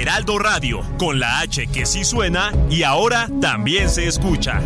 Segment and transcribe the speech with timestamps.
[0.00, 4.58] Heraldo Radio, con la H que sí suena y ahora también se escucha.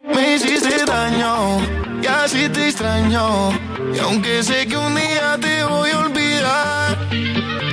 [0.00, 1.58] Me hiciste daño
[2.00, 3.50] y así te extraño.
[3.92, 6.98] Y aunque sé que un día te voy a olvidar,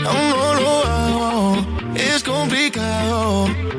[0.07, 1.67] aún no lo hago.
[1.93, 3.68] Es complicado.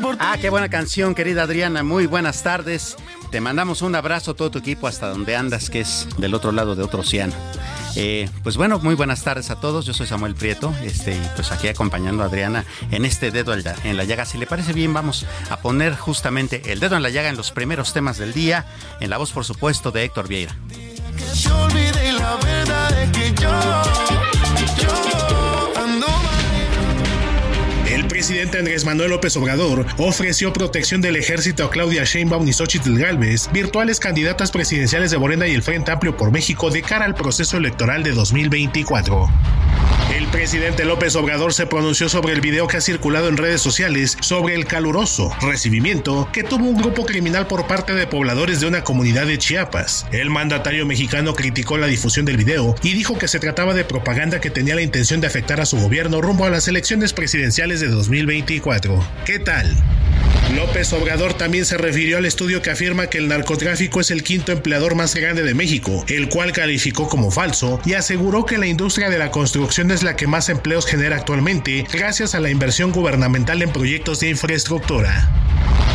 [0.00, 0.24] por ti.
[0.24, 1.82] Ah, qué buena canción, querida Adriana.
[1.82, 2.96] Muy buenas tardes.
[3.30, 6.50] Te mandamos un abrazo a todo tu equipo hasta donde andas, que es del otro
[6.50, 7.34] lado de otro océano.
[7.94, 9.84] Eh, pues bueno, muy buenas tardes a todos.
[9.84, 13.64] Yo soy Samuel Prieto, este, y pues aquí acompañando a Adriana en este dedo en
[13.64, 14.24] la, en la llaga.
[14.24, 17.50] Si le parece bien, vamos a poner justamente el dedo en la llaga en los
[17.50, 18.64] primeros temas del día,
[19.00, 20.56] en la voz, por supuesto, de Héctor Vieira.
[21.18, 24.15] Que se olvide la verdad de que yo
[28.26, 33.48] presidente Andrés Manuel López Obrador ofreció protección del ejército a Claudia Sheinbaum y Xochitl Galvez,
[33.52, 37.56] virtuales candidatas presidenciales de Morena y el Frente Amplio por México de cara al proceso
[37.56, 39.28] electoral de 2024.
[40.14, 44.16] El presidente López Obrador se pronunció sobre el video que ha circulado en redes sociales
[44.20, 48.84] sobre el caluroso recibimiento que tuvo un grupo criminal por parte de pobladores de una
[48.84, 50.06] comunidad de Chiapas.
[50.12, 54.40] El mandatario mexicano criticó la difusión del video y dijo que se trataba de propaganda
[54.40, 57.88] que tenía la intención de afectar a su gobierno rumbo a las elecciones presidenciales de
[57.88, 59.04] 2024.
[59.24, 59.76] ¿Qué tal?
[60.54, 64.52] López Obrador también se refirió al estudio que afirma que el narcotráfico es el quinto
[64.52, 69.10] empleador más grande de México, el cual calificó como falso y aseguró que la industria
[69.10, 73.60] de la construcción es la que más empleos genera actualmente gracias a la inversión gubernamental
[73.62, 75.28] en proyectos de infraestructura.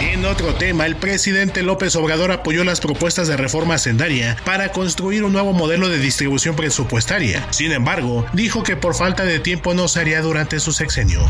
[0.02, 5.24] En otro tema, el presidente López Obrador apoyó las propuestas de reforma hacendaria para construir
[5.24, 7.48] un nuevo modelo de distribución presupuestaria.
[7.52, 11.22] Sin embargo, dijo que por falta de tiempo no se haría durante su sexenio.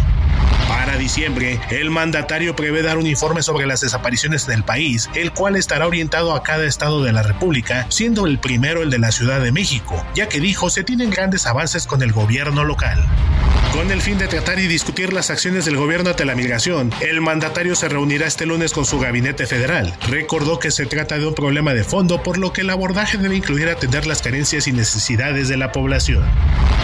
[0.68, 5.56] Para diciembre, el mandatario prevé dar un informe sobre las desapariciones del país, el cual
[5.56, 9.42] estará orientado a cada estado de la República, siendo el primero el de la Ciudad
[9.42, 13.06] de México, ya que dijo se tienen grandes avances con el gobierno local.
[13.74, 17.22] Con el fin de tratar y discutir las acciones del gobierno ante la migración, el
[17.22, 19.96] mandatario se reunirá este lunes con su gabinete federal.
[20.10, 23.38] Recordó que se trata de un problema de fondo, por lo que el abordaje debe
[23.38, 26.26] incluir atender las carencias y necesidades de la población.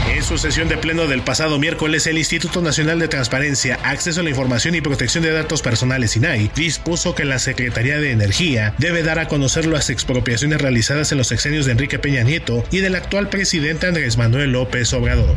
[0.09, 4.23] En su sesión de pleno del pasado miércoles, el Instituto Nacional de Transparencia, Acceso a
[4.23, 6.15] la Información y Protección de Datos Personales,
[6.55, 11.27] Dispuso que la Secretaría de Energía debe dar a conocer las expropiaciones realizadas en los
[11.27, 15.35] sexenios de Enrique Peña Nieto y del actual presidente Andrés Manuel López Obrador.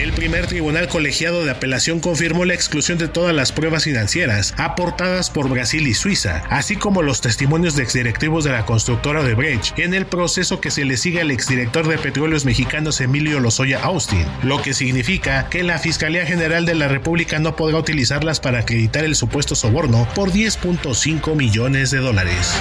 [0.00, 5.30] El primer tribunal colegiado de apelación confirmó la exclusión de todas las pruebas financieras aportadas
[5.30, 9.94] por Brasil y Suiza, así como los testimonios de exdirectivos de la constructora Odebrecht en
[9.94, 14.60] el proceso que se le sigue al exdirector de Petróleos Mexicanos Emilio Lozoya Austin, lo
[14.60, 19.16] que significa que la Fiscalía General de la República no podrá utilizarlas para acreditar el
[19.16, 22.60] supuesto soborno por 10.5 millones de dólares.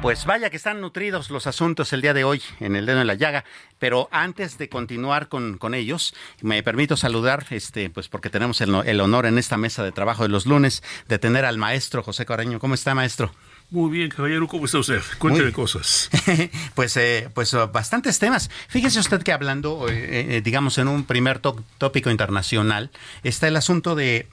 [0.00, 3.08] Pues vaya que están nutridos los asuntos el día de hoy en el dedo en
[3.08, 3.44] la llaga,
[3.80, 8.72] pero antes de continuar con, con ellos, me permito saludar, este, pues porque tenemos el,
[8.86, 12.24] el, honor en esta mesa de trabajo de los lunes de tener al maestro José
[12.24, 12.60] Coreño.
[12.60, 13.32] ¿Cómo está, maestro?
[13.70, 15.02] Muy bien, caballero, ¿cómo está usted?
[15.18, 16.08] Cuénteme cosas.
[16.74, 18.50] pues, eh, pues bastantes temas.
[18.68, 22.90] Fíjese usted que hablando, eh, eh, digamos, en un primer tópico internacional,
[23.24, 24.26] está el asunto de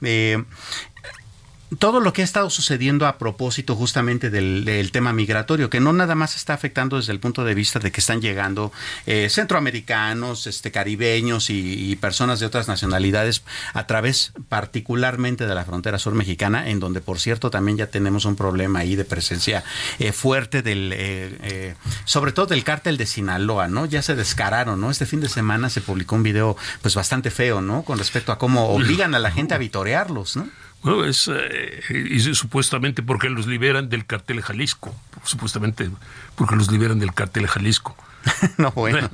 [1.78, 6.14] todo lo que ha estado sucediendo a propósito justamente del, tema migratorio, que no nada
[6.14, 8.72] más está afectando desde el punto de vista de que están llegando
[9.06, 13.42] eh, centroamericanos, este, caribeños y, personas de otras nacionalidades
[13.72, 18.26] a través particularmente de la frontera sur mexicana, en donde por cierto también ya tenemos
[18.26, 19.64] un problema ahí de presencia
[19.98, 21.74] eh, fuerte del, eh,
[22.04, 23.86] sobre todo del cártel de Sinaloa, ¿no?
[23.86, 24.90] Ya se descararon, ¿no?
[24.90, 27.82] Este fin de semana se publicó un video pues bastante feo, ¿no?
[27.82, 30.48] Con respecto a cómo obligan a la gente a vitorearlos, ¿no?
[30.86, 34.94] Bueno, es eh, supuestamente porque los liberan del cartel Jalisco,
[35.24, 35.90] supuestamente
[36.36, 37.96] porque los liberan del cartel Jalisco.
[38.56, 39.10] no, bueno.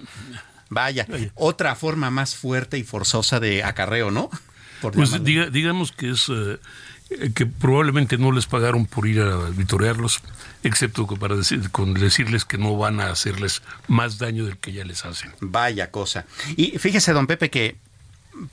[0.69, 4.31] Vaya, otra forma más fuerte y forzosa de acarreo, ¿no?
[4.81, 6.59] pues digamos que es eh,
[7.35, 10.21] que probablemente no les pagaron por ir a vitorearlos,
[10.63, 14.85] excepto para decir, con decirles que no van a hacerles más daño del que ya
[14.85, 15.33] les hacen.
[15.41, 16.27] Vaya cosa.
[16.57, 17.77] Y fíjese, don Pepe, que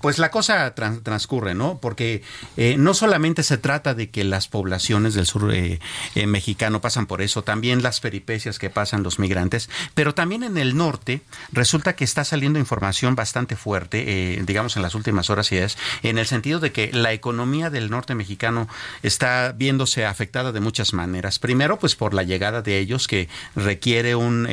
[0.02, 1.80] pues la cosa transcurre, ¿no?
[1.80, 2.22] Porque
[2.58, 5.80] eh, no solamente se trata de que las poblaciones del sur eh,
[6.16, 10.58] eh, mexicano pasan por eso, también las peripecias que pasan los migrantes, pero también en
[10.58, 11.22] el norte
[11.52, 16.18] resulta que está saliendo información bastante fuerte, digamos en las últimas horas y es, en
[16.18, 18.68] el sentido de que la economía del norte mexicano
[19.04, 21.40] está viéndose afectada de muchas maneras.
[21.40, 24.48] Primero, pues por la llegada de ellos que requiere un,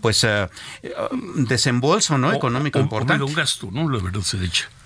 [0.00, 0.26] pues,
[1.36, 2.32] desembolso, ¿no?
[2.32, 3.24] Económico importante.
[3.24, 3.88] un gasto, ¿no?
[3.88, 4.36] La verdad se.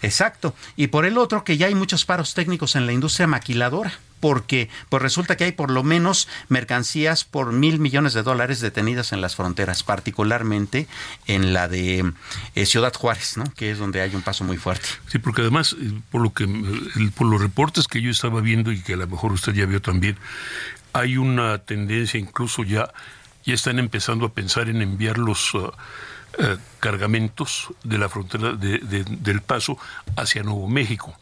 [0.02, 0.54] Exacto.
[0.76, 4.68] Y por el otro, que ya hay muchos paros técnicos en la industria maquiladora porque
[4.88, 9.20] pues resulta que hay por lo menos mercancías por mil millones de dólares detenidas en
[9.20, 10.86] las fronteras, particularmente
[11.26, 12.12] en la de
[12.54, 13.44] eh, Ciudad Juárez, ¿no?
[13.56, 14.86] que es donde hay un paso muy fuerte.
[15.06, 16.46] Sí, porque además, eh, por lo que
[17.16, 19.80] por los reportes que yo estaba viendo y que a lo mejor usted ya vio
[19.80, 20.16] también,
[20.92, 22.92] hay una tendencia, incluso ya,
[23.44, 25.72] ya están empezando a pensar en enviar los uh,
[26.38, 29.78] eh, cargamentos de la frontera de, del Paso
[30.16, 31.14] hacia Nuevo México,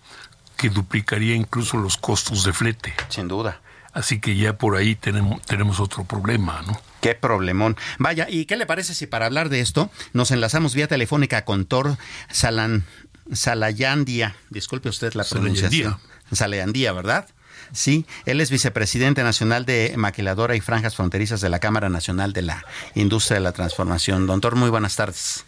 [0.57, 2.95] que duplicaría incluso los costos de flete.
[3.09, 3.61] Sin duda.
[3.93, 6.81] Así que ya por ahí tenemos, tenemos otro problema, ¿no?
[7.01, 7.77] Qué problemón.
[7.99, 11.65] Vaya, ¿y qué le parece si para hablar de esto nos enlazamos vía telefónica con
[11.65, 11.97] Thor
[12.31, 12.85] Salan,
[13.33, 14.37] Salayandia?
[14.51, 15.97] Disculpe usted la pronunciación.
[16.33, 17.29] Salayandía, ¿verdad?
[17.73, 22.43] Sí, él es vicepresidente nacional de Maquiladora y Franjas Fronterizas de la Cámara Nacional de
[22.43, 24.27] la Industria de la Transformación.
[24.27, 25.45] Doctor, muy buenas tardes.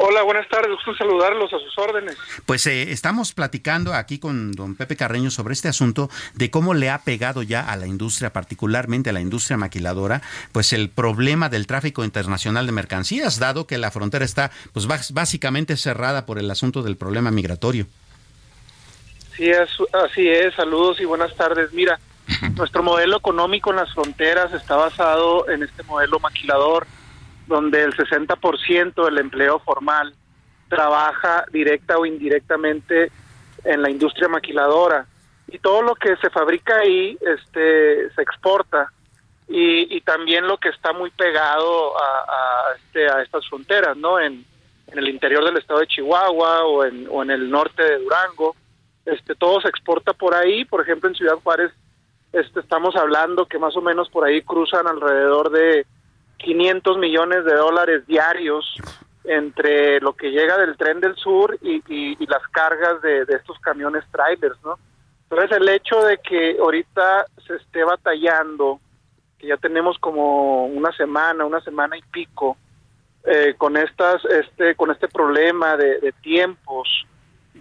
[0.00, 0.70] Hola, buenas tardes.
[0.70, 2.16] Gusto saludarlos a sus órdenes.
[2.46, 6.88] Pues eh, estamos platicando aquí con don Pepe Carreño sobre este asunto de cómo le
[6.88, 10.22] ha pegado ya a la industria, particularmente a la industria maquiladora,
[10.52, 15.76] pues el problema del tráfico internacional de mercancías, dado que la frontera está pues básicamente
[15.76, 17.88] cerrada por el asunto del problema migratorio.
[19.38, 20.52] Sí, es, así es.
[20.56, 21.72] Saludos y buenas tardes.
[21.72, 22.00] Mira,
[22.56, 26.88] nuestro modelo económico en las fronteras está basado en este modelo maquilador,
[27.46, 30.12] donde el 60% del empleo formal
[30.68, 33.12] trabaja directa o indirectamente
[33.62, 35.06] en la industria maquiladora
[35.46, 38.92] y todo lo que se fabrica ahí este se exporta
[39.48, 44.20] y, y también lo que está muy pegado a, a, este, a estas fronteras no
[44.20, 44.44] en,
[44.88, 48.54] en, el interior del estado de Chihuahua o en, o en el norte de Durango
[49.12, 51.72] este todo se exporta por ahí, por ejemplo en Ciudad Juárez
[52.32, 55.86] este estamos hablando que más o menos por ahí cruzan alrededor de
[56.38, 58.76] 500 millones de dólares diarios
[59.24, 64.56] entre lo que llega del tren del sur y, las cargas de, estos camiones trailers,
[64.64, 64.78] ¿no?
[65.28, 68.80] Entonces el hecho de que ahorita se esté batallando,
[69.38, 72.56] que ya tenemos como una semana, una semana y pico,
[73.24, 76.88] eh, con estas, este, con este problema de tiempos,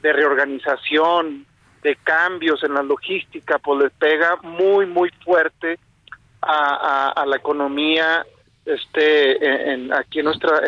[0.01, 1.45] de reorganización,
[1.81, 5.79] de cambios en la logística, pues le pega muy, muy fuerte
[6.41, 8.25] a, la economía
[8.65, 10.61] este en, aquí en nuestra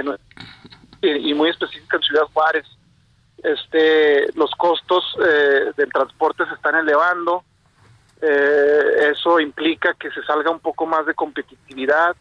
[1.02, 2.66] y muy específica en Ciudad Juárez.
[3.44, 7.44] Este los costos eh, del transporte se están elevando
[8.22, 12.18] eh, eso implica que se salga un poco más de competitividad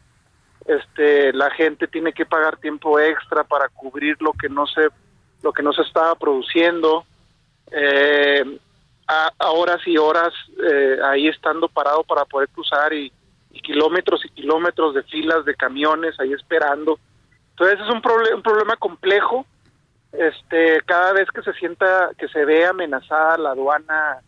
[0.64, 4.90] este la gente tiene que pagar tiempo extra para cubrir lo que no se
[5.42, 7.04] lo que no se estaba produciendo,
[7.70, 8.58] eh,
[9.06, 13.12] a, horas y horas eh, ahí estando parado para poder cruzar y,
[13.62, 16.98] kilómetros y kilómetros de filas de camiones ahí esperando.
[17.50, 18.00] Entonces es un,
[18.34, 19.44] un problema complejo.
[20.12, 24.20] Este, cada vez que se sienta, que se ve amenazada la aduana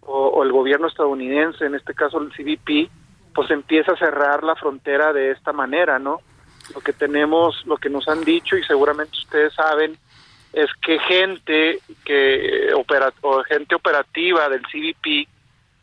[0.00, 2.88] o, o el gobierno estadounidense, en este caso el CBP,
[3.34, 6.20] pues empieza a cerrar la frontera de esta manera, ¿no?
[6.74, 9.98] Lo que tenemos, lo que nos han dicho y seguramente ustedes saben,
[10.56, 15.28] es que gente que opera, o gente operativa del CBP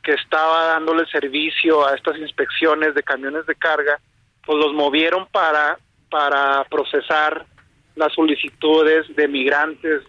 [0.02, 4.00] que estaba dándole servicio a estas inspecciones de camiones de carga,
[4.44, 5.78] pues los movieron para
[6.10, 7.46] para procesar
[7.96, 10.02] las solicitudes de migrantes,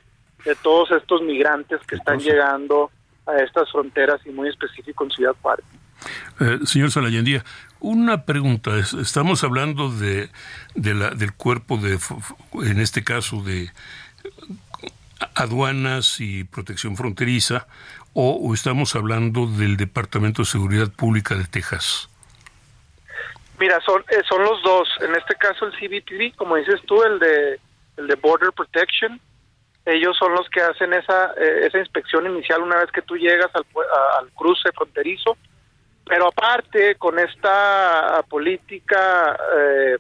[0.44, 2.90] de todos estos migrantes que están llegando
[3.26, 5.64] a estas fronteras y muy específico en Ciudad Juárez.
[6.40, 7.44] Eh, señor Salayendía,
[7.80, 8.78] una pregunta.
[8.78, 10.30] Estamos hablando de,
[10.75, 11.99] de la, del cuerpo de,
[12.66, 13.71] en este caso, de
[15.35, 17.66] aduanas y protección fronteriza,
[18.12, 22.09] o, estamos hablando del Departamento de Seguridad Pública de Texas.
[23.59, 24.88] Mira, son, eh, son los dos.
[25.00, 27.59] En este caso el CBP, como dices tú, el de,
[27.97, 29.21] el de Border Protection,
[29.87, 33.50] ellos son los que hacen esa, eh, esa inspección inicial una vez que tú llegas
[33.54, 33.64] al,
[34.19, 35.37] al cruce fronterizo.
[36.07, 39.97] Pero aparte, con esta política eh,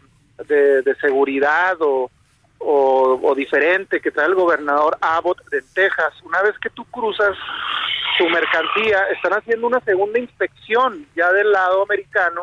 [0.46, 2.10] de, seguridad o,
[2.66, 7.36] o, diferente que trae el gobernador Abbott de Texas, una vez que tú cruzas
[8.18, 12.42] tu mercancía, están haciendo una segunda inspección ya del lado americano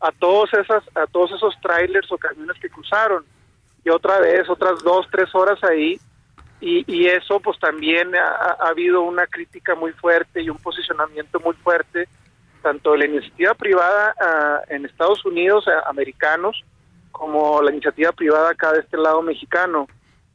[0.00, 3.24] a todos esas a todos esos trailers o camiones que cruzaron.
[3.84, 5.98] Y otra vez otras dos tres horas ahí.
[6.60, 12.08] Y, eso pues también ha, habido una crítica muy fuerte y un posicionamiento muy fuerte
[12.62, 16.64] tanto de la iniciativa privada ah, en Estados Unidos americanos
[17.12, 19.86] como la iniciativa privada acá de este lado mexicano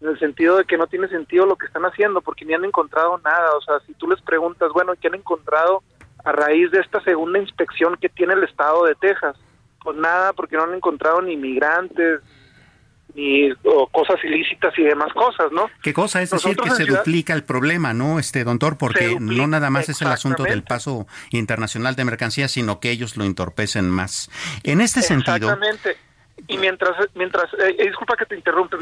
[0.01, 2.65] en el sentido de que no tiene sentido lo que están haciendo porque ni han
[2.65, 5.83] encontrado nada o sea si tú les preguntas bueno qué han encontrado
[6.23, 9.37] a raíz de esta segunda inspección que tiene el estado de Texas
[9.83, 12.21] pues nada, porque no han encontrado ni migrantes,
[13.13, 13.53] ni
[13.91, 15.69] cosas ilícitas y demás cosas, ¿no?
[15.83, 16.21] ¿Qué cosa?
[16.21, 18.77] Es decir, que se duplica el problema, ¿no, este doctor?
[18.77, 23.17] Porque no nada más es el asunto del paso internacional de mercancías, sino que ellos
[23.17, 24.31] lo entorpecen más.
[24.63, 25.51] En este sentido...
[25.51, 25.97] Exactamente.
[26.47, 28.77] Y mientras, mientras eh, eh, disculpa que te interrumpe,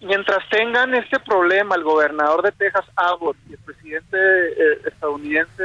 [0.00, 5.62] mientras tengan este problema el gobernador de Texas, Abbott, y el presidente eh, estadounidense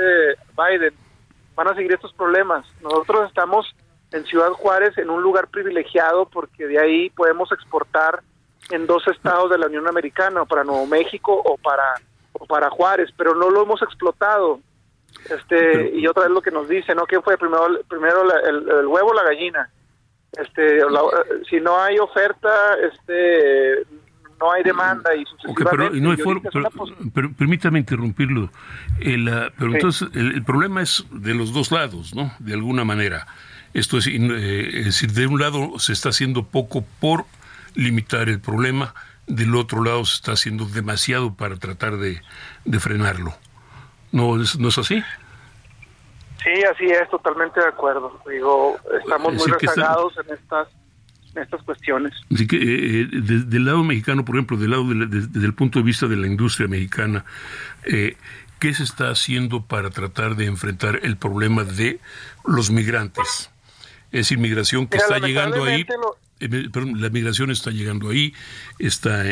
[0.57, 0.93] Biden,
[1.55, 2.65] van a seguir estos problemas.
[2.81, 3.73] Nosotros estamos
[4.11, 8.21] en Ciudad Juárez en un lugar privilegiado porque de ahí podemos exportar
[8.71, 11.95] en dos estados de la Unión Americana, para Nuevo México o para
[12.33, 14.59] o para Juárez, pero no lo hemos explotado.
[15.29, 17.05] Este y otra vez lo que nos dice, ¿no?
[17.05, 19.69] ¿Qué fue primero primero el, huevo o la gallina?
[20.37, 20.79] Este
[21.49, 22.49] si no hay oferta,
[22.91, 23.85] este
[24.39, 25.23] no hay demanda y
[25.55, 26.17] pero, no hay
[27.13, 28.49] pero, permítame interrumpirlo.
[28.99, 32.33] El, ah, pero entonces el, problema es de los dos lados, ¿no?
[32.39, 33.27] De alguna manera.
[33.73, 37.25] Esto es, eh, es decir, de un lado se está haciendo poco por
[37.75, 38.93] limitar el problema,
[39.27, 42.21] del otro lado se está haciendo demasiado para tratar de,
[42.79, 43.33] frenarlo.
[44.11, 45.03] ¿No es, ¿No es así?
[46.45, 48.21] Sí, así es, totalmente de acuerdo.
[48.29, 50.67] Digo, estamos muy rezagados en estas
[51.35, 52.13] en estas cuestiones.
[52.33, 55.85] Así que eh, eh, del lado mexicano, por ejemplo, del lado desde el punto de
[55.85, 57.25] vista de la industria mexicana,
[57.83, 61.99] ¿qué se está haciendo para tratar de enfrentar el problema de
[62.45, 63.49] los migrantes?
[64.11, 65.85] Es inmigración que está llegando ahí.
[66.39, 68.33] Eh, la migración está llegando ahí,
[68.77, 69.23] está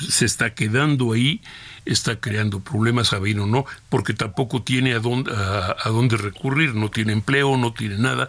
[0.00, 1.40] se está quedando ahí,
[1.84, 6.74] está creando problemas, a bien o no, porque tampoco tiene a dónde, a, dónde recurrir,
[6.74, 8.28] no tiene empleo, no tiene nada.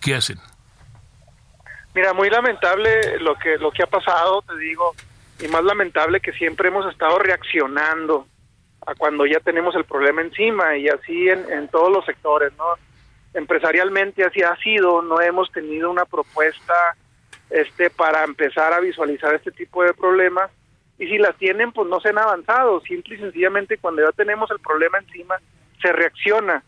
[0.00, 0.38] ¿Qué hacen?
[1.94, 4.94] Mira, muy lamentable lo que lo que ha pasado, te digo,
[5.40, 8.26] y más lamentable que siempre hemos estado reaccionando
[8.86, 12.64] a cuando ya tenemos el problema encima y así en, en todos los sectores, ¿no?
[13.36, 16.74] empresarialmente así ha sido, no hemos tenido una propuesta
[17.50, 20.50] este para empezar a visualizar este tipo de problemas
[20.98, 24.50] y si las tienen pues no se han avanzado, simple y sencillamente cuando ya tenemos
[24.50, 25.36] el problema encima
[25.80, 26.62] se reacciona.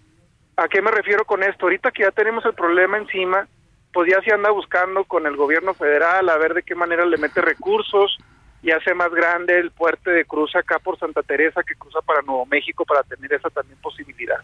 [0.56, 1.66] ¿A qué me refiero con esto?
[1.66, 3.47] Ahorita que ya tenemos el problema encima,
[3.92, 7.16] pues ya se anda buscando con el gobierno federal a ver de qué manera le
[7.16, 8.18] mete recursos,
[8.62, 12.23] y hace más grande el puente de cruz acá por Santa Teresa que cruza para
[12.23, 14.38] Nuevo México para tener esa también posibilidad.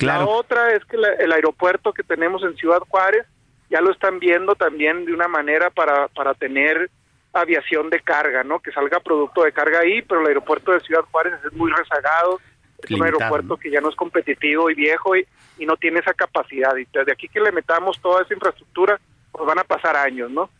[0.00, 3.26] La otra es que el aeropuerto que tenemos en Ciudad Juárez
[3.70, 6.90] ya lo están viendo también de una manera para, para tener
[7.32, 8.60] aviación de carga, ¿no?
[8.60, 12.40] Que salga producto de carga ahí, pero el aeropuerto de Ciudad Juárez es muy rezagado,
[12.82, 15.26] es un aeropuerto que ya no es competitivo y viejo y,
[15.58, 16.76] y no tiene esa capacidad.
[16.76, 20.50] Y desde aquí que le metamos toda esa infraestructura, pues van a pasar años, ¿no?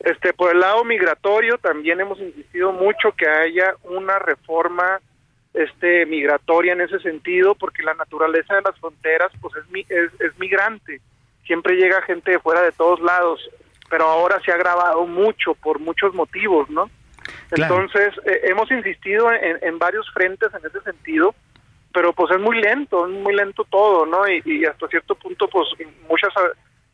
[0.00, 5.00] Este, por el lado migratorio también hemos insistido mucho que haya una reforma
[5.54, 10.38] este migratoria en ese sentido porque la naturaleza de las fronteras pues es, es, es
[10.38, 11.00] migrante
[11.46, 13.40] siempre llega gente de fuera de todos lados
[13.88, 16.90] pero ahora se ha agravado mucho por muchos motivos no
[17.50, 21.34] entonces eh, hemos insistido en, en, varios frentes en ese sentido
[21.92, 25.48] pero pues es muy lento es muy lento todo no y, y hasta cierto punto
[25.48, 25.68] pues
[26.08, 26.32] muchas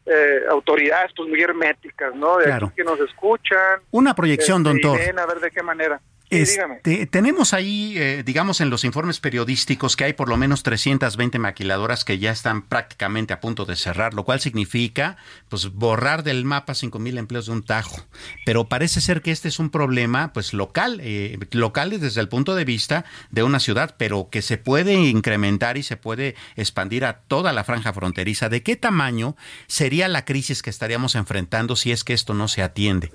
[0.06, 2.38] eh, autoridades pues muy herméticas, ¿no?
[2.38, 3.80] De que nos escuchan.
[3.90, 5.20] Una proyección, don este, doctor.
[5.20, 6.00] a ver de qué manera.
[6.30, 11.40] Este, tenemos ahí, eh, digamos, en los informes periodísticos que hay por lo menos 320
[11.40, 15.16] maquiladoras que ya están prácticamente a punto de cerrar, lo cual significa
[15.48, 18.06] pues borrar del mapa 5.000 empleos de un tajo.
[18.46, 22.54] Pero parece ser que este es un problema pues local, eh, local desde el punto
[22.54, 27.22] de vista de una ciudad, pero que se puede incrementar y se puede expandir a
[27.22, 28.48] toda la franja fronteriza.
[28.48, 32.62] ¿De qué tamaño sería la crisis que estaríamos enfrentando si es que esto no se
[32.62, 33.10] atiende?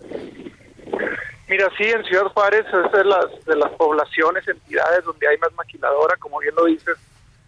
[1.55, 5.53] Mira, sí, en Ciudad Juárez es de las, de las poblaciones, entidades donde hay más
[5.53, 6.97] maquiladora, como bien lo dices,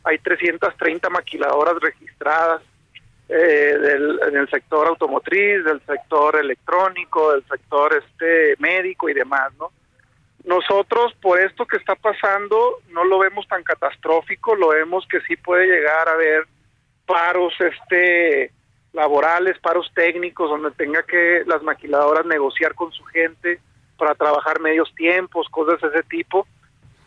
[0.05, 2.61] hay 330 maquiladoras registradas
[3.27, 3.75] eh,
[4.25, 9.73] en el sector automotriz, del sector electrónico, del sector este médico y demás, ¿no?
[10.45, 15.35] Nosotros, por esto que está pasando, no lo vemos tan catastrófico, lo vemos que sí
[15.35, 16.47] puede llegar a haber
[17.05, 18.53] paros este
[18.93, 23.59] laborales, paros técnicos, donde tenga que las maquiladoras negociar con su gente,
[23.97, 26.47] para trabajar medios tiempos, cosas de ese tipo.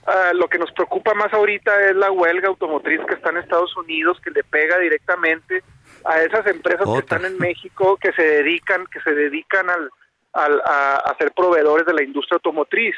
[0.07, 3.77] Ah, lo que nos preocupa más ahorita es la huelga automotriz que está en Estados
[3.77, 5.63] Unidos, que le pega directamente
[6.05, 9.91] a esas empresas que están en México, que se dedican, que se dedican al,
[10.33, 12.97] al a, ser proveedores de la industria automotriz.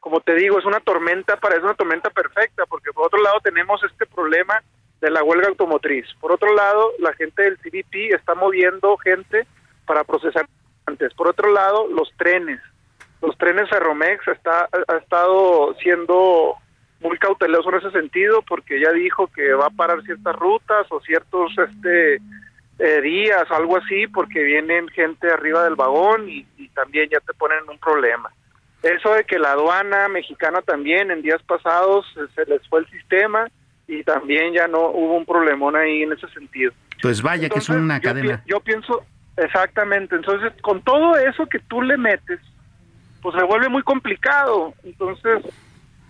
[0.00, 3.82] Como te digo, es una tormenta, parece una tormenta perfecta, porque por otro lado tenemos
[3.84, 4.62] este problema
[5.00, 6.06] de la huelga automotriz.
[6.20, 9.46] Por otro lado, la gente del CBP está moviendo gente
[9.86, 10.46] para procesar
[10.86, 11.12] antes.
[11.14, 12.60] Por otro lado, los trenes
[13.20, 16.56] los trenes Ferromex está, ha estado siendo
[17.00, 21.00] muy cauteloso en ese sentido porque ya dijo que va a parar ciertas rutas o
[21.00, 22.16] ciertos este
[22.78, 27.34] eh, días o algo así porque vienen gente arriba del vagón y, también ya te
[27.34, 28.30] ponen un problema.
[28.84, 32.06] Eso de que la aduana mexicana también en días pasados
[32.36, 33.48] se, les fue el sistema
[33.88, 36.72] y también ya no hubo un problemón ahí en ese sentido.
[37.02, 38.44] Pues vaya que es una cadena.
[38.46, 39.04] yo pienso
[39.36, 42.38] exactamente, entonces con todo eso que tú le metes
[43.22, 44.74] pues se vuelve muy complicado.
[44.84, 45.42] Entonces,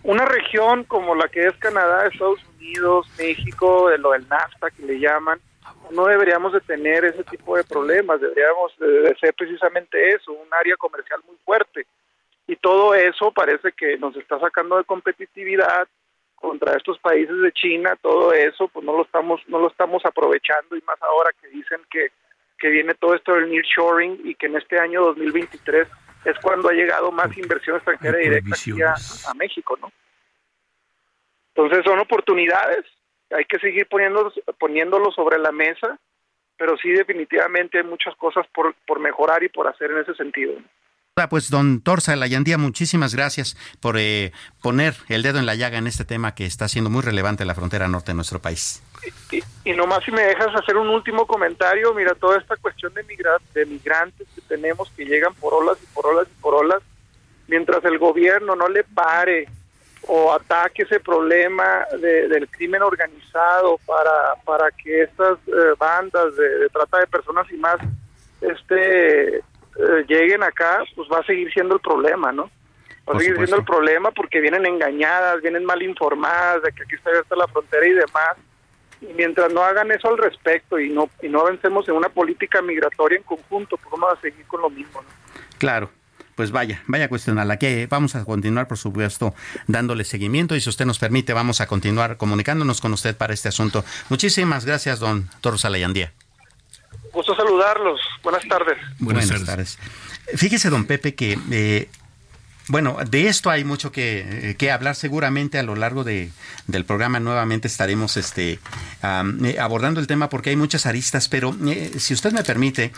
[0.03, 4.83] una región como la que es Canadá, Estados Unidos, México, de lo del NAFTA que
[4.83, 5.41] le llaman,
[5.91, 10.77] no deberíamos de tener ese tipo de problemas, deberíamos de, ser precisamente eso, un área
[10.77, 11.87] comercial muy fuerte.
[12.47, 15.88] Y todo eso parece que nos está sacando de competitividad
[16.37, 20.77] contra estos países de China, todo eso pues no lo estamos no lo estamos aprovechando
[20.77, 22.12] y más ahora que dicen que
[22.59, 25.88] que viene todo esto del nearshoring y que en este año 2023
[26.25, 29.92] es cuando ha llegado más inversión extranjera directa aquí a, México, ¿no?
[31.54, 32.84] Entonces son oportunidades,
[33.30, 35.98] hay que seguir poniéndolo, poniéndolo sobre la mesa,
[36.56, 40.54] pero sí definitivamente hay muchas cosas por, por mejorar y por hacer en ese sentido.
[41.26, 44.30] Pues don Torza Layandía, muchísimas gracias por eh,
[44.62, 47.48] poner el dedo en la llaga en este tema que está siendo muy relevante en
[47.48, 48.80] la frontera norte de nuestro país.
[49.32, 53.02] Y, y, nomás si me dejas hacer un último comentario, mira, toda esta cuestión de,
[53.54, 56.83] de migrantes que tenemos que llegan por olas y por olas y por olas,
[57.48, 59.48] mientras el gobierno no le pare
[60.07, 66.68] o ataque ese problema del crimen organizado para, para que estas eh, bandas de, de,
[66.68, 67.78] trata de personas y más
[68.40, 69.42] este
[69.79, 72.51] eh, lleguen acá, pues va a seguir siendo el problema, ¿no?
[73.09, 76.97] Va a seguir siendo el problema porque vienen engañadas, vienen mal informadas de que aquí
[76.97, 78.37] está abierta la frontera y demás.
[79.01, 82.61] Y mientras no hagan eso al respecto y no y no avancemos en una política
[82.61, 85.09] migratoria en conjunto, pues vamos a seguir con lo mismo, ¿no?
[85.59, 85.91] Claro
[86.38, 89.35] pues vaya, vaya a la que vamos a continuar, por supuesto,
[89.67, 93.49] dándole seguimiento y si usted nos permite, vamos a continuar comunicándonos con usted para este
[93.49, 93.85] asunto.
[94.09, 96.12] Muchísimas gracias, don Toro Salayandía.
[97.12, 98.01] Gusto saludarlos.
[98.23, 98.79] Buenas tardes.
[98.99, 99.79] Buenas, tardes.
[100.37, 101.88] Fíjese, don Pepe, que eh,
[102.68, 104.94] bueno, de esto hay mucho que, que, hablar.
[104.94, 106.31] Seguramente a lo largo de,
[106.66, 108.59] del programa nuevamente estaremos este,
[109.03, 112.92] eh, abordando el tema porque hay muchas aristas, pero eh, si usted me permite,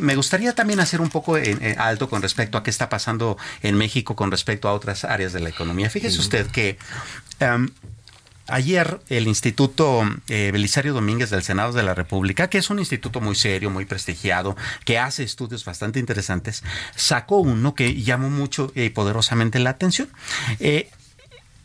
[0.00, 1.36] me gustaría también hacer un poco
[1.76, 5.40] alto con respecto a qué está pasando en México con respecto a otras áreas de
[5.40, 5.90] la economía.
[5.90, 6.78] Fíjese usted que
[8.48, 13.20] Ayer el Instituto eh, Belisario Domínguez del Senado de la República, que es un instituto
[13.20, 16.64] muy serio, muy prestigiado, que hace estudios bastante interesantes,
[16.96, 20.08] sacó uno que llamó mucho y poderosamente la atención.
[20.58, 20.90] Eh,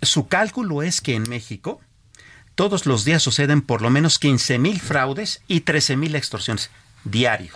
[0.02, 1.82] su cálculo es que en México
[2.54, 6.70] todos los días suceden por lo menos 15 mil fraudes y 13 mil extorsiones
[7.04, 7.54] diario.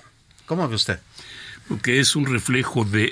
[0.47, 0.99] ¿Cómo ve usted?
[1.67, 3.11] Porque es un reflejo de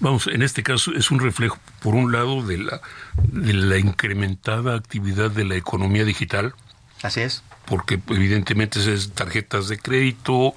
[0.00, 2.80] vamos, en este caso es un reflejo, por un lado, de la,
[3.22, 6.54] de la incrementada actividad de la economía digital.
[7.02, 7.42] Así es.
[7.66, 10.54] Porque evidentemente es tarjetas de crédito,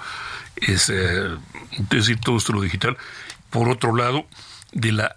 [0.56, 1.38] es, eh,
[1.90, 2.98] decir, todo esto lo digital.
[3.50, 4.26] Por otro lado,
[4.72, 5.16] de la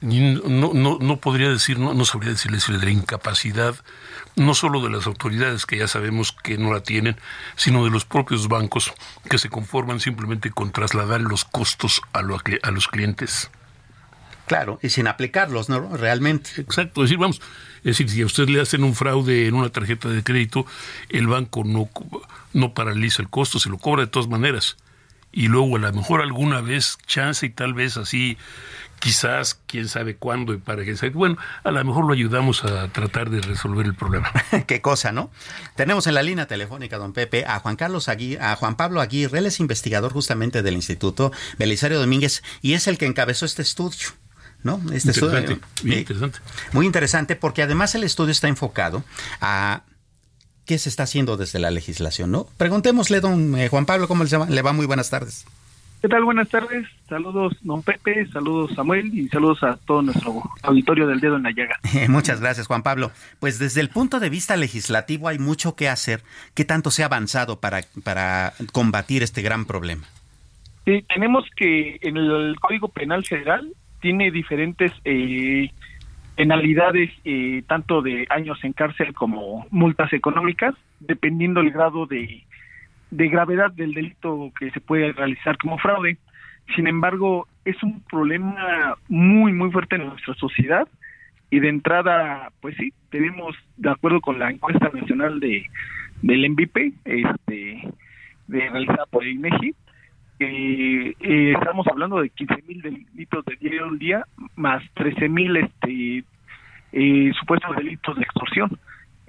[0.00, 3.76] no, no, no podría decir, no, no sabría decirle de la incapacidad
[4.36, 7.16] no solo de las autoridades que ya sabemos que no la tienen,
[7.56, 8.92] sino de los propios bancos
[9.28, 13.50] que se conforman simplemente con trasladar los costos a, a los clientes.
[14.50, 15.96] Claro, y sin aplicarlos, ¿no?
[15.96, 16.50] Realmente.
[16.56, 17.40] Exacto, es decir, vamos,
[17.76, 20.66] es decir, si a usted le hacen un fraude en una tarjeta de crédito,
[21.08, 21.88] el banco no,
[22.52, 24.76] no paraliza el costo, se lo cobra de todas maneras.
[25.30, 28.38] Y luego a lo mejor alguna vez, chance y tal vez así,
[28.98, 31.10] quizás, quién sabe cuándo y para qué sabe.
[31.10, 34.32] Bueno, a lo mejor lo ayudamos a tratar de resolver el problema.
[34.66, 35.30] qué cosa, ¿no?
[35.76, 39.38] Tenemos en la línea telefónica, don Pepe, a Juan Carlos Aguirre, a Juan Pablo Aguirre,
[39.38, 44.08] él es investigador justamente del Instituto Belisario Domínguez y es el que encabezó este estudio.
[44.62, 44.80] ¿No?
[44.92, 46.38] Este interesante, estudio, muy eh, interesante.
[46.72, 49.04] Muy interesante porque además el estudio está enfocado
[49.40, 49.82] a
[50.66, 52.46] qué se está haciendo desde la legislación, ¿no?
[52.56, 54.46] Preguntémosle, don eh, Juan Pablo, ¿cómo le va?
[54.46, 54.72] le va?
[54.72, 55.46] Muy buenas tardes.
[56.00, 56.24] ¿Qué tal?
[56.24, 56.86] Buenas tardes.
[57.08, 61.50] Saludos, don Pepe, saludos, Samuel, y saludos a todo nuestro auditorio del dedo en la
[61.50, 61.78] llaga.
[62.08, 63.10] Muchas gracias, Juan Pablo.
[63.38, 66.22] Pues desde el punto de vista legislativo hay mucho que hacer.
[66.54, 70.06] ¿Qué tanto se ha avanzado para, para combatir este gran problema?
[70.86, 75.70] Sí, tenemos que en el Código Penal Federal tiene diferentes eh,
[76.36, 82.44] penalidades, eh, tanto de años en cárcel como multas económicas, dependiendo el grado de,
[83.10, 86.18] de gravedad del delito que se puede realizar como fraude.
[86.76, 90.88] Sin embargo, es un problema muy, muy fuerte en nuestra sociedad
[91.50, 95.66] y de entrada, pues sí, tenemos, de acuerdo con la encuesta nacional de
[96.22, 97.88] del MVP, este,
[98.46, 99.74] de, realizada por el INEGI,
[100.40, 104.24] eh, estamos hablando de 15 mil delitos de diario al día,
[104.56, 106.24] más 13 mil este,
[106.92, 108.78] eh, supuestos delitos de extorsión.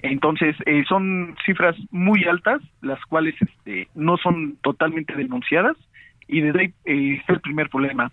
[0.04, 5.78] Entonces, eh, son cifras muy altas, las cuales este, no son totalmente denunciadas,
[6.28, 8.12] y desde ahí eh, está el primer problema.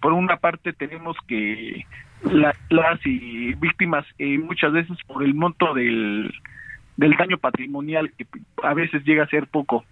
[0.00, 1.84] Por una parte, tenemos que
[2.22, 4.06] la- las y víctimas,
[4.44, 6.32] muchas veces por el monto del,
[6.96, 8.26] del daño patrimonial, que
[8.62, 9.84] a veces llega a ser poco,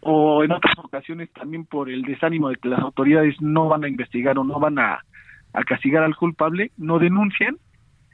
[0.00, 3.88] o en otras ocasiones también por el desánimo de que las autoridades no van a
[3.88, 5.00] investigar o no van a,
[5.52, 7.56] a castigar al culpable, no denuncian,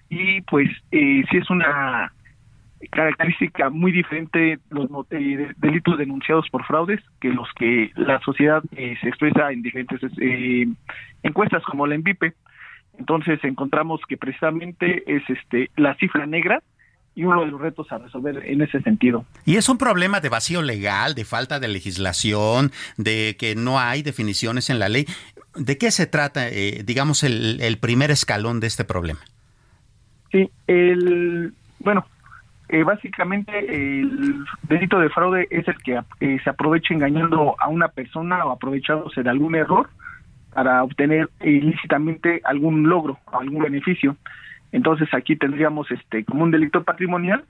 [0.09, 2.13] y pues eh, sí es una
[2.91, 8.63] característica muy diferente los eh, de- delitos denunciados por fraudes que los que la sociedad
[8.77, 10.67] eh, se expresa en diferentes eh,
[11.23, 12.35] encuestas como la ENVIPE.
[12.99, 16.63] Entonces encontramos que precisamente es este la cifra negra
[17.15, 19.25] y uno de los retos a resolver en ese sentido.
[19.45, 24.03] Y es un problema de vacío legal, de falta de legislación, de que no hay
[24.03, 25.07] definiciones en la ley.
[25.55, 29.21] ¿De qué se trata, eh, digamos, el, el primer escalón de este problema?
[30.33, 32.07] Sí, el bueno,
[32.69, 37.89] eh, básicamente el delito de fraude es el que eh, se aprovecha engañando a una
[37.89, 39.91] persona o aprovechándose de algún error
[40.53, 44.17] para obtener ilícitamente algún logro, algún beneficio.
[44.75, 47.45] Entonces aquí tendríamos este como un delito patrimonial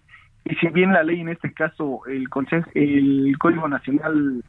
[0.45, 4.45] y si bien la ley en este caso el Consejo, el Código Nacional,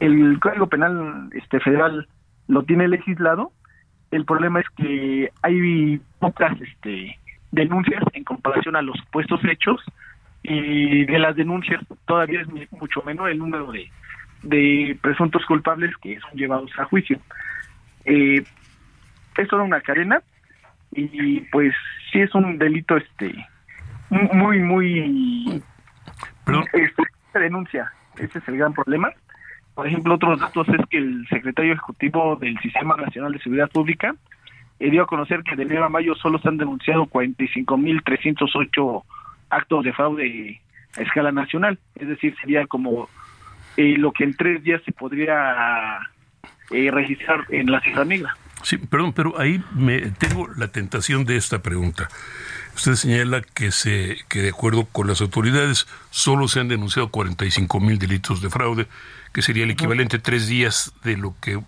[0.00, 2.08] el Código Penal este federal
[2.48, 3.52] lo tiene legislado,
[4.10, 7.16] el problema es que hay pocas este
[7.52, 9.80] denuncias en comparación a los supuestos hechos
[10.42, 13.88] y de las denuncias todavía es mucho menor el número de,
[14.42, 17.20] de presuntos culpables que son llevados a juicio.
[18.04, 18.42] Eh,
[19.36, 20.20] es toda una cadena
[20.92, 21.72] y pues
[22.10, 23.32] sí es un delito este
[24.10, 25.62] muy muy
[26.72, 27.92] este, se denuncia.
[28.18, 29.10] Ese es el gran problema.
[29.74, 34.14] Por ejemplo otros datos es que el secretario ejecutivo del sistema nacional de seguridad pública
[34.80, 39.04] eh, dio a conocer que de enero a mayo solo se han denunciado 45.308
[39.50, 40.60] actos de fraude
[40.96, 41.78] a escala nacional.
[41.94, 43.08] Es decir sería como
[43.76, 46.00] eh, lo que en tres días se podría
[46.70, 51.36] eh, registrar en la cifra negra Sí, perdón, pero ahí me tengo la tentación de
[51.36, 52.08] esta pregunta.
[52.76, 57.80] Usted señala que se que de acuerdo con las autoridades solo se han denunciado 45
[57.80, 58.86] mil delitos de fraude,
[59.32, 61.58] que sería el equivalente a tres días de lo que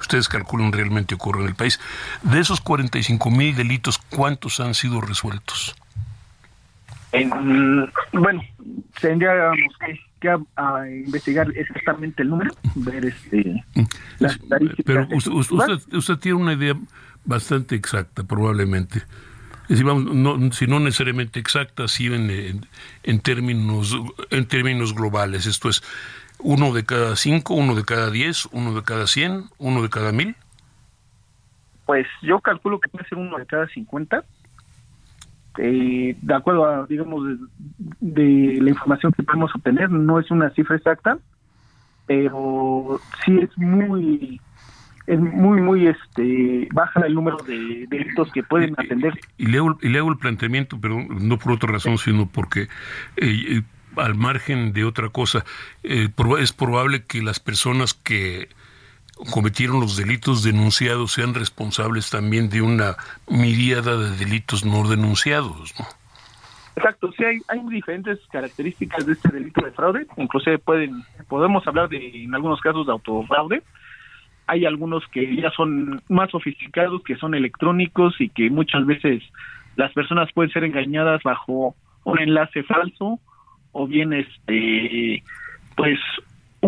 [0.00, 1.80] ustedes calculan realmente ocurre en el país.
[2.22, 5.74] De esos 45 mil delitos, ¿cuántos han sido resueltos?
[7.12, 8.42] En- bueno,
[9.00, 13.64] tendríamos que, que a, a investigar exactamente el número, ver este
[14.18, 14.38] las
[14.84, 16.74] Pero usted, usted, usted tiene una idea
[17.24, 18.98] bastante exacta, probablemente.
[19.62, 22.66] Es decir, vamos, no, si no necesariamente exacta, sí en, en,
[23.04, 23.96] en términos
[24.30, 25.46] en términos globales.
[25.46, 25.82] Esto es
[26.38, 30.12] uno de cada cinco, uno de cada diez, uno de cada cien, uno de cada
[30.12, 30.36] mil.
[31.86, 34.24] Pues yo calculo que puede ser uno de cada 50.
[35.58, 37.36] Eh, de acuerdo a, digamos, de,
[38.00, 41.18] de la información que podemos obtener, no es una cifra exacta,
[42.06, 44.40] pero sí es muy
[45.06, 49.18] es muy muy este baja el número de delitos que pueden atender.
[49.38, 52.62] Y le hago, y le hago el planteamiento, pero no por otra razón, sino porque
[52.62, 52.68] eh,
[53.16, 53.62] eh,
[53.96, 55.44] al margen de otra cosa,
[55.82, 56.08] eh,
[56.38, 58.48] es probable que las personas que
[59.32, 62.96] cometieron los delitos denunciados sean responsables también de una
[63.28, 65.86] miríada de delitos no denunciados, ¿no?
[66.76, 71.88] Exacto, sí hay, hay diferentes características de este delito de fraude, inclusive pueden podemos hablar
[71.88, 73.62] de en algunos casos de autofraude.
[74.46, 79.22] Hay algunos que ya son más sofisticados, que son electrónicos y que muchas veces
[79.76, 83.20] las personas pueden ser engañadas bajo un enlace falso
[83.72, 85.22] o bien este
[85.76, 85.98] pues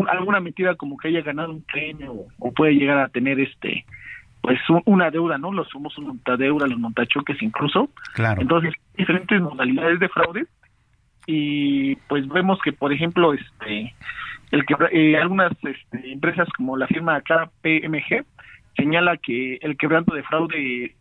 [0.09, 3.85] alguna mentira como que haya ganado un premio o, puede llegar a tener este
[4.40, 5.52] pues una deuda, ¿no?
[5.52, 7.90] Los somos un montadeuda, los montachoques incluso.
[8.14, 8.42] Claro.
[8.42, 10.46] Entonces, diferentes modalidades de fraude
[11.26, 13.94] y pues vemos que por ejemplo este
[14.50, 18.24] el que eh, algunas este, empresas como la firma KPMG
[18.76, 20.96] señala que el quebranto de fraude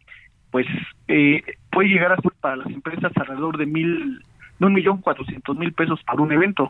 [0.51, 0.67] pues
[1.07, 4.21] eh, puede llegar a ser para las empresas alrededor de mil
[4.59, 6.69] de un millón cuatrocientos mil pesos por un evento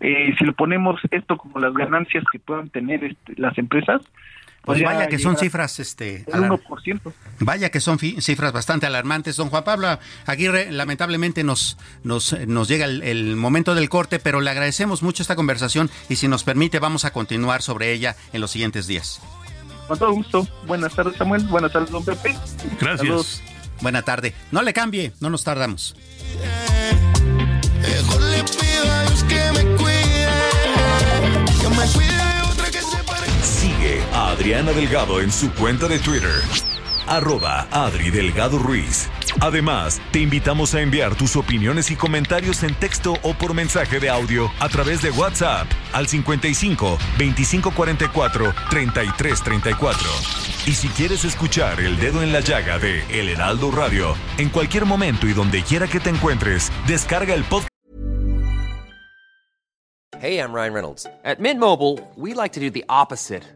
[0.00, 4.02] eh, si lo ponemos esto como las ganancias que puedan tener este, las empresas
[4.66, 7.00] pues vaya que son cifras, este, el 1%.
[7.38, 9.36] Vaya que son cifras bastante alarmantes.
[9.36, 14.50] Don Juan Pablo Aguirre, lamentablemente nos, nos, nos llega el, momento del corte, pero le
[14.50, 18.50] agradecemos mucho esta conversación y si nos permite vamos a continuar sobre ella en los
[18.50, 19.22] siguientes días.
[19.86, 20.48] Con todo gusto.
[20.66, 21.44] Buenas tardes, Samuel.
[21.44, 22.34] Buenas tardes, don Pepe.
[22.80, 23.44] Gracias.
[23.80, 24.34] Buena tarde.
[24.50, 25.94] No le cambie, no nos tardamos.
[34.16, 36.40] A Adriana Delgado en su cuenta de Twitter.
[37.06, 39.10] Arroba Adri Delgado Ruiz.
[39.40, 44.08] Además, te invitamos a enviar tus opiniones y comentarios en texto o por mensaje de
[44.08, 50.08] audio a través de WhatsApp al 55 2544 3334.
[50.64, 54.86] Y si quieres escuchar El Dedo en la Llaga de El Heraldo Radio, en cualquier
[54.86, 57.68] momento y donde quiera que te encuentres, descarga el podcast.
[60.18, 61.06] Hey, I'm Ryan Reynolds.
[61.22, 63.55] At Mint Mobile, we like to do the opposite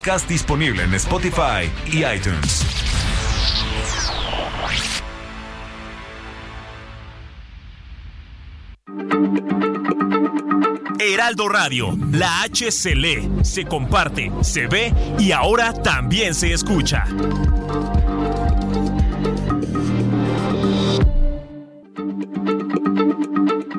[0.00, 2.64] Cast disponible en Spotify y iTunes.
[11.00, 17.04] Heraldo Radio, la H se lee, se comparte, se ve y ahora también se escucha.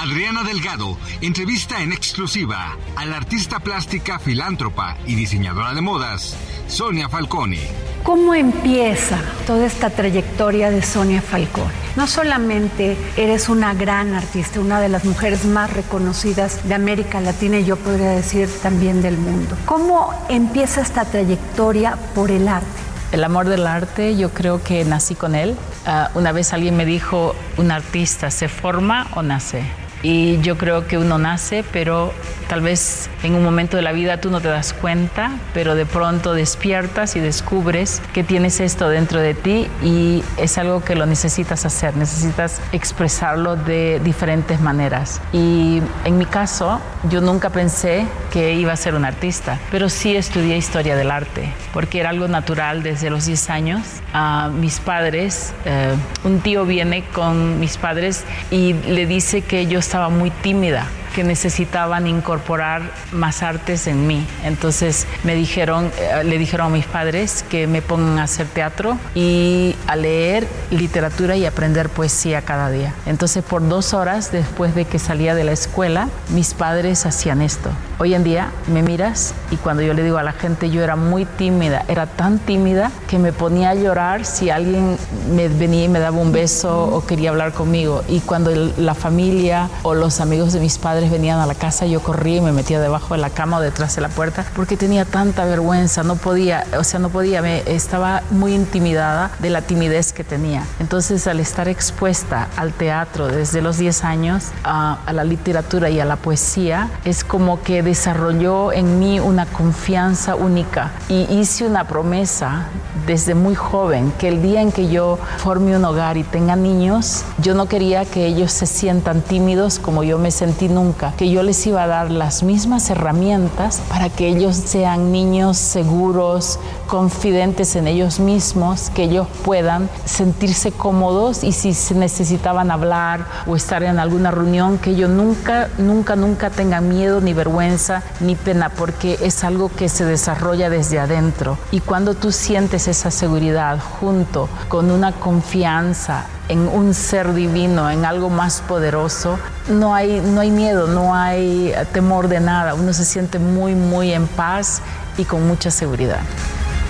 [0.00, 6.34] Adriana Delgado entrevista en exclusiva a la artista plástica, filántropa y diseñadora de modas,
[6.68, 7.60] Sonia Falcone.
[8.02, 11.74] ¿Cómo empieza toda esta trayectoria de Sonia Falcone?
[11.96, 17.58] No solamente eres una gran artista, una de las mujeres más reconocidas de América Latina
[17.58, 19.54] y yo podría decir también del mundo.
[19.66, 22.66] ¿Cómo empieza esta trayectoria por el arte?
[23.12, 25.58] El amor del arte, yo creo que nací con él.
[25.86, 29.62] Uh, una vez alguien me dijo, un artista se forma o nace.
[30.02, 32.12] Y yo creo que uno nace, pero
[32.48, 35.86] tal vez en un momento de la vida tú no te das cuenta, pero de
[35.86, 41.06] pronto despiertas y descubres que tienes esto dentro de ti y es algo que lo
[41.06, 45.20] necesitas hacer, necesitas expresarlo de diferentes maneras.
[45.32, 50.16] Y en mi caso, yo nunca pensé que iba a ser un artista, pero sí
[50.16, 53.82] estudié historia del arte, porque era algo natural desde los 10 años.
[54.12, 59.78] A mis padres, eh, un tío viene con mis padres y le dice que yo
[59.90, 64.26] estaba muy tímida que necesitaban incorporar más artes en mí.
[64.44, 68.98] Entonces me dijeron, eh, le dijeron a mis padres que me pongan a hacer teatro
[69.14, 72.94] y a leer literatura y aprender poesía cada día.
[73.06, 77.70] Entonces por dos horas después de que salía de la escuela, mis padres hacían esto.
[77.98, 80.96] Hoy en día me miras y cuando yo le digo a la gente yo era
[80.96, 84.96] muy tímida, era tan tímida que me ponía a llorar si alguien
[85.34, 88.02] me venía y me daba un beso o quería hablar conmigo.
[88.08, 91.86] Y cuando la familia o los amigos de mis padres padres venían a la casa,
[91.86, 94.76] yo corría y me metía debajo de la cama o detrás de la puerta porque
[94.76, 99.62] tenía tanta vergüenza, no podía, o sea, no podía, me, estaba muy intimidada de la
[99.62, 100.62] timidez que tenía.
[100.78, 106.00] Entonces, al estar expuesta al teatro desde los 10 años, a, a la literatura y
[106.00, 111.88] a la poesía, es como que desarrolló en mí una confianza única y hice una
[111.88, 112.66] promesa
[113.06, 117.24] desde muy joven que el día en que yo forme un hogar y tenga niños,
[117.38, 121.42] yo no quería que ellos se sientan tímidos como yo me sentí nunca, que yo
[121.42, 127.86] les iba a dar las mismas herramientas para que ellos sean niños seguros, confidentes en
[127.86, 134.30] ellos mismos, que ellos puedan sentirse cómodos y si necesitaban hablar o estar en alguna
[134.30, 139.68] reunión, que ellos nunca, nunca, nunca tengan miedo ni vergüenza ni pena, porque es algo
[139.68, 141.58] que se desarrolla desde adentro.
[141.70, 148.04] Y cuando tú sientes esa seguridad junto con una confianza en un ser divino, en
[148.04, 152.74] algo más poderoso, no hay, no hay miedo, no hay temor de nada.
[152.74, 154.82] Uno se siente muy, muy en paz
[155.16, 156.20] y con mucha seguridad.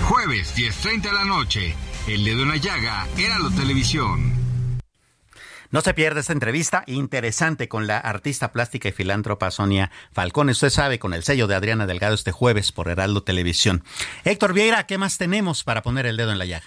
[0.09, 1.75] Jueves 10.30 de la noche,
[2.07, 4.33] El Dedo en la Llaga, Heraldo Televisión.
[5.69, 10.49] No se pierda esta entrevista interesante con la artista plástica y filántropa Sonia Falcón.
[10.49, 13.83] Usted sabe, con el sello de Adriana Delgado este jueves por Heraldo Televisión.
[14.25, 16.65] Héctor Vieira, ¿qué más tenemos para poner el dedo en la llaga?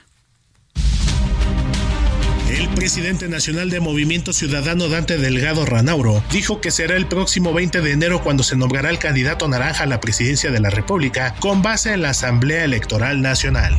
[2.55, 7.81] El presidente nacional de Movimiento Ciudadano Dante Delgado Ranauro dijo que será el próximo 20
[7.81, 11.62] de enero cuando se nombrará el candidato naranja a la presidencia de la República con
[11.62, 13.75] base en la Asamblea Electoral Nacional.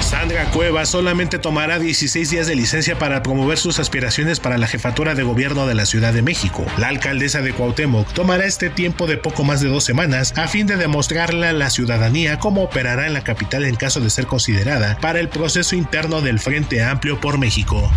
[0.00, 5.14] Sandra Cueva solamente tomará 16 días de licencia para promover sus aspiraciones para la jefatura
[5.14, 6.64] de gobierno de la Ciudad de México.
[6.78, 10.66] La alcaldesa de Cuauhtémoc tomará este tiempo de poco más de dos semanas a fin
[10.66, 14.96] de demostrarle a la ciudadanía cómo operará en la capital en caso de ser considerada
[15.00, 17.90] para el proceso interno del Frente Amplio por México.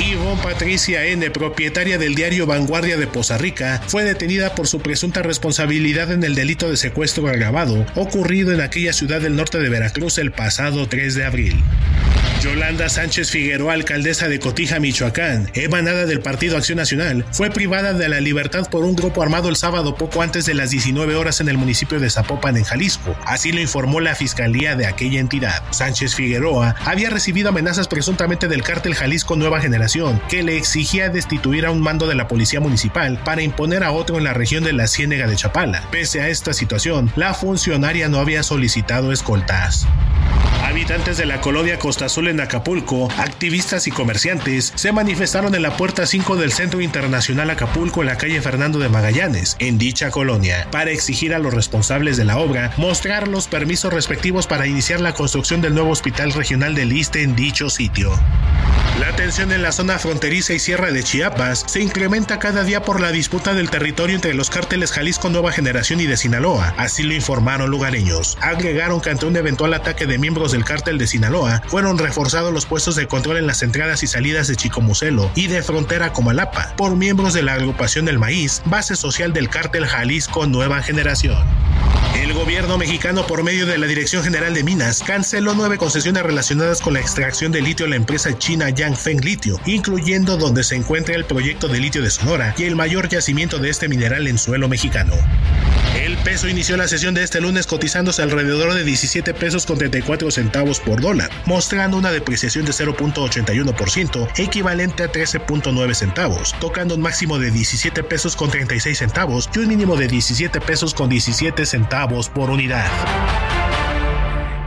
[0.00, 5.22] Ivonne Patricia N., propietaria del diario Vanguardia de Poza Rica, fue detenida por su presunta
[5.22, 10.18] responsabilidad en el delito de secuestro agravado ocurrido en aquella ciudad del norte de Veracruz
[10.18, 11.62] el pasado 3 de abril.
[12.42, 18.08] Yolanda Sánchez Figueroa, alcaldesa de Cotija, Michoacán, emanada del Partido Acción Nacional, fue privada de
[18.08, 21.50] la libertad por un grupo armado el sábado poco antes de las 19 horas en
[21.50, 23.14] el municipio de Zapopan, en Jalisco.
[23.26, 25.62] Así lo informó la fiscalía de aquella entidad.
[25.70, 31.66] Sánchez Figueroa había recibido amenazas presuntamente del cártel Jalisco Nueva Generación, que le exigía destituir
[31.66, 34.72] a un mando de la policía municipal para imponer a otro en la región de
[34.72, 35.82] la Ciénega de Chapala.
[35.90, 39.86] Pese a esta situación, la funcionaria no había solicitado escoltas.
[40.62, 45.76] Habitantes de la colonia Costa Azul en Acapulco, activistas y comerciantes se manifestaron en la
[45.76, 50.68] puerta 5 del Centro Internacional Acapulco en la calle Fernando de Magallanes, en dicha colonia,
[50.70, 55.14] para exigir a los responsables de la obra mostrar los permisos respectivos para iniciar la
[55.14, 58.12] construcción del nuevo hospital regional del Iste en dicho sitio.
[58.98, 63.00] La tensión en la zona fronteriza y sierra de Chiapas se incrementa cada día por
[63.00, 67.14] la disputa del territorio entre los cárteles Jalisco Nueva Generación y de Sinaloa, así lo
[67.14, 68.36] informaron lugareños.
[68.40, 72.66] Agregaron que ante un eventual ataque de miembros del cártel de Sinaloa, fueron reforzados los
[72.66, 76.96] puestos de control en las entradas y salidas de Chicomucelo y de frontera Comalapa por
[76.96, 81.44] miembros de la agrupación del maíz, base social del cártel Jalisco Nueva Generación.
[82.22, 86.80] El gobierno mexicano, por medio de la Dirección General de Minas, canceló nueve concesiones relacionadas
[86.80, 91.14] con la extracción de litio en la empresa china Yangfeng Litio, incluyendo donde se encuentra
[91.14, 94.68] el proyecto de litio de Sonora y el mayor yacimiento de este mineral en suelo
[94.68, 95.14] mexicano.
[95.96, 100.29] El peso inició la sesión de este lunes cotizándose alrededor de 17 pesos con 34
[100.34, 107.38] centavos por dólar, mostrando una depreciación de 0.81%, equivalente a 13.9 centavos, tocando un máximo
[107.38, 112.28] de 17 pesos con 36 centavos y un mínimo de 17 pesos con 17 centavos
[112.28, 112.90] por unidad.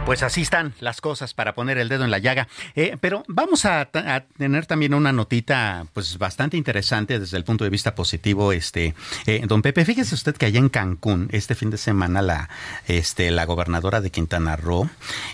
[0.06, 2.50] Pues así están las cosas para poner el dedo en la llaga.
[2.76, 7.64] Eh, pero vamos a, a, tener también una notita, pues bastante interesante desde el punto
[7.64, 8.52] de vista positivo.
[8.52, 12.50] Este, eh, don Pepe, fíjese usted que allá en Cancún este fin de semana la,
[12.86, 14.90] este, la gobernadora de Quintana Roo,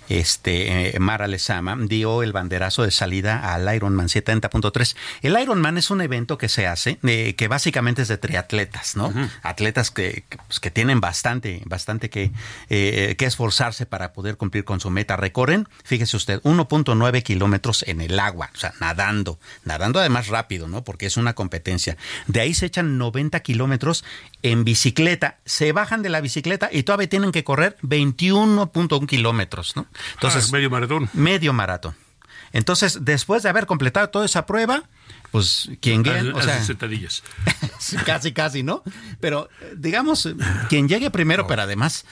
[0.08, 4.95] este, eh, Mara Lezama, dio el banderazo de salida al Ironman 70.3.
[5.23, 9.08] El Ironman es un evento que se hace, eh, que básicamente es de triatletas, ¿no?
[9.08, 9.29] Uh -huh.
[9.41, 12.32] Atletas que, que, pues, que, tienen bastante, bastante que,
[12.69, 15.15] que esforzarse para poder cumplir con su meta.
[15.17, 20.83] Recorren, fíjese usted, 1.9 kilómetros en el agua, o sea, nadando, nadando además rápido, ¿no?
[20.83, 21.97] Porque es una competencia.
[22.27, 24.03] De ahí se echan 90 kilómetros
[24.43, 29.87] en bicicleta, se bajan de la bicicleta y todavía tienen que correr 21.1 kilómetros, ¿no?
[30.13, 31.09] Entonces, ah, medio maratón.
[31.13, 31.95] Medio maratón.
[32.51, 34.83] Entonces, después de haber completado toda esa prueba,
[35.31, 37.23] pues quien llegue, o sea, sentadillas.
[38.05, 38.83] casi, casi, ¿no?
[39.19, 40.27] Pero digamos,
[40.69, 42.05] quien llegue primero, pero además,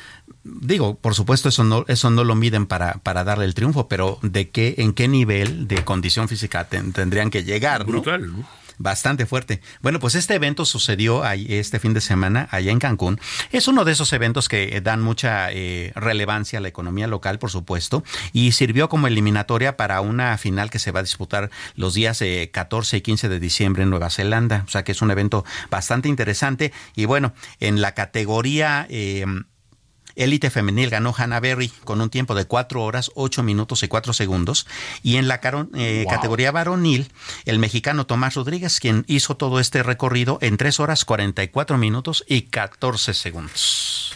[0.61, 4.19] digo, por supuesto, eso no, eso no lo miden para, para darle el triunfo, pero
[4.21, 7.85] de qué, en qué nivel de condición física ten, tendrían que llegar.
[7.85, 8.45] Brutal, ¿no?
[8.79, 9.59] Bastante fuerte.
[9.81, 13.19] Bueno, pues este evento sucedió este fin de semana allá en Cancún.
[13.51, 17.49] Es uno de esos eventos que dan mucha eh, relevancia a la economía local, por
[17.49, 22.23] supuesto, y sirvió como eliminatoria para una final que se va a disputar los días
[22.51, 24.63] 14 y 15 de diciembre en Nueva Zelanda.
[24.67, 26.71] O sea que es un evento bastante interesante.
[26.95, 28.85] Y bueno, en la categoría...
[28.89, 29.25] Eh,
[30.17, 34.13] Élite femenil ganó Hannah Berry con un tiempo de 4 horas, 8 minutos y 4
[34.13, 34.67] segundos.
[35.03, 35.39] Y en la
[35.75, 37.11] eh, categoría varonil,
[37.45, 42.43] el mexicano Tomás Rodríguez, quien hizo todo este recorrido en 3 horas, 44 minutos y
[42.43, 44.15] 14 segundos.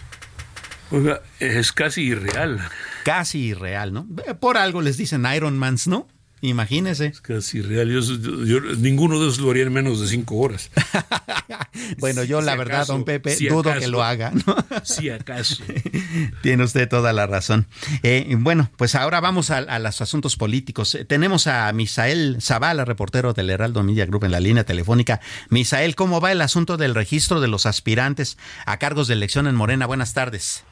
[0.91, 2.59] Oiga, es casi irreal.
[3.05, 4.07] Casi irreal, ¿no?
[4.39, 6.07] Por algo les dicen Ironmans, ¿no?
[6.41, 7.05] Imagínese.
[7.05, 7.87] Es casi real.
[8.79, 10.71] ninguno de esos lo haría en menos de cinco horas.
[11.99, 14.33] bueno, yo la verdad, don Pepe, dudo que lo haga.
[14.83, 15.63] Si acaso.
[16.41, 17.67] Tiene usted toda la razón.
[18.01, 20.95] Eh, bueno, pues ahora vamos a, los asuntos políticos.
[20.95, 25.21] Eh, tenemos a Misael Zavala, reportero del Heraldo Media Group en la línea telefónica.
[25.49, 29.55] Misael, ¿cómo va el asunto del registro de los aspirantes a cargos de elección en
[29.55, 29.85] Morena?
[29.85, 30.63] Buenas tardes.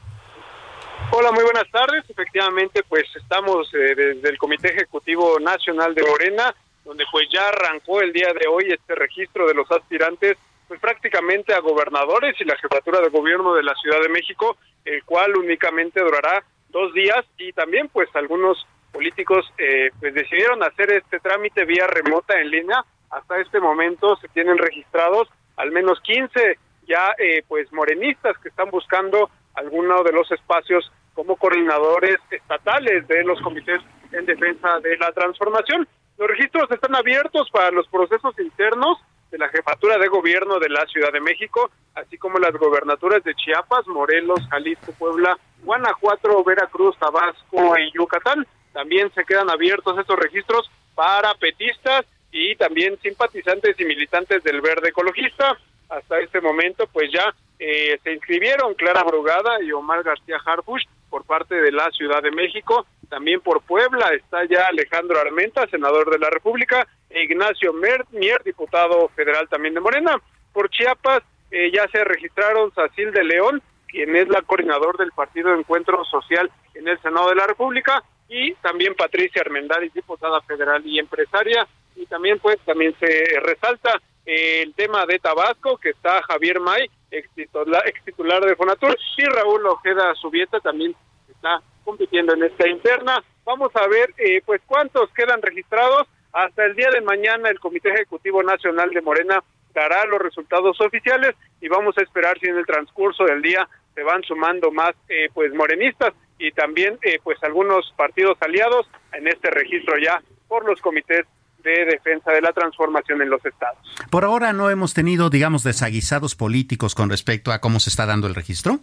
[1.12, 2.08] Hola, muy buenas tardes.
[2.08, 8.00] Efectivamente, pues estamos eh, desde el Comité Ejecutivo Nacional de Morena, donde pues ya arrancó
[8.00, 10.36] el día de hoy este registro de los aspirantes,
[10.68, 15.02] pues prácticamente a gobernadores y la jefatura de gobierno de la Ciudad de México, el
[15.04, 21.18] cual únicamente durará dos días y también pues algunos políticos eh, pues decidieron hacer este
[21.20, 22.84] trámite vía remota en línea.
[23.10, 28.70] Hasta este momento se tienen registrados al menos 15 ya eh, pues morenistas que están
[28.70, 33.80] buscando alguno de los espacios como coordinadores estatales de los comités
[34.12, 35.86] en defensa de la transformación.
[36.18, 38.98] Los registros están abiertos para los procesos internos
[39.30, 43.34] de la jefatura de gobierno de la Ciudad de México, así como las gobernaturas de
[43.34, 48.46] Chiapas, Morelos, Jalisco, Puebla, Guanajuato, Veracruz, Tabasco y Yucatán.
[48.72, 54.90] También se quedan abiertos estos registros para petistas y también simpatizantes y militantes del verde
[54.90, 55.58] ecologista.
[55.90, 61.24] Hasta este momento, pues ya eh, se inscribieron Clara Brugada y Omar García Harfush por
[61.24, 62.86] parte de la Ciudad de México.
[63.08, 69.08] También por Puebla está ya Alejandro Armenta, senador de la República, e Ignacio Mier, diputado
[69.16, 70.16] federal también de Morena.
[70.52, 75.50] Por Chiapas eh, ya se registraron Sacil de León, quien es la coordinador del Partido
[75.50, 80.86] de Encuentro Social en el Senado de la República, y también Patricia Armendáriz, diputada federal
[80.86, 81.66] y empresaria.
[81.96, 87.28] Y también, pues, también se resalta el tema de Tabasco, que está Javier May, ex
[87.34, 90.94] titular, de Fonatur, y Raúl Ojeda Subieta también
[91.28, 93.22] está compitiendo en esta interna.
[93.44, 96.06] Vamos a ver eh, pues cuántos quedan registrados.
[96.32, 99.42] Hasta el día de mañana el Comité Ejecutivo Nacional de Morena
[99.74, 104.02] dará los resultados oficiales y vamos a esperar si en el transcurso del día se
[104.02, 109.50] van sumando más eh, pues morenistas y también eh, pues algunos partidos aliados en este
[109.50, 111.26] registro ya por los comités
[111.62, 113.78] de defensa de la transformación en los estados.
[114.10, 118.26] Por ahora no hemos tenido, digamos, desaguisados políticos con respecto a cómo se está dando
[118.26, 118.80] el registro.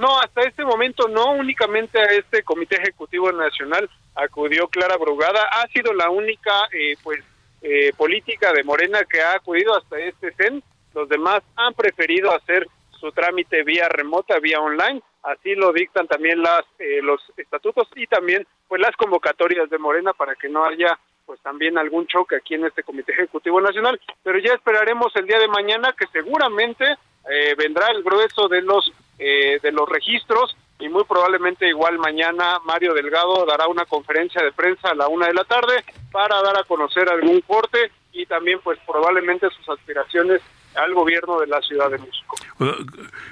[0.00, 5.66] No, hasta este momento no, únicamente a este Comité Ejecutivo Nacional acudió Clara Brugada, ha
[5.68, 7.22] sido la única eh, pues
[7.60, 10.62] eh, política de Morena que ha acudido hasta este CEN,
[10.94, 12.66] los demás han preferido hacer
[12.98, 18.06] su trámite vía remota, vía online, así lo dictan también las eh, los estatutos y
[18.06, 20.98] también pues las convocatorias de Morena para que no haya
[21.30, 25.38] pues también algún choque aquí en este Comité Ejecutivo Nacional, pero ya esperaremos el día
[25.38, 26.84] de mañana que seguramente
[27.30, 32.58] eh, vendrá el grueso de los eh, de los registros y muy probablemente igual mañana
[32.64, 36.58] Mario Delgado dará una conferencia de prensa a la una de la tarde para dar
[36.58, 40.42] a conocer algún corte y también pues probablemente sus aspiraciones
[40.74, 42.36] al gobierno de la Ciudad de México.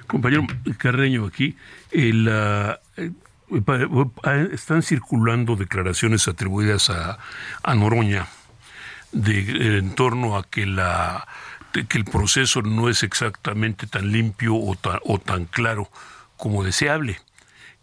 [0.07, 0.43] compañero
[0.79, 1.57] Carreño, aquí
[1.91, 2.29] el,
[4.53, 7.19] están circulando declaraciones atribuidas a,
[7.63, 8.27] a Noroña
[9.13, 11.27] en torno a que la
[11.73, 15.91] que el proceso no es exactamente tan limpio o tan, o tan claro
[16.37, 17.21] como deseable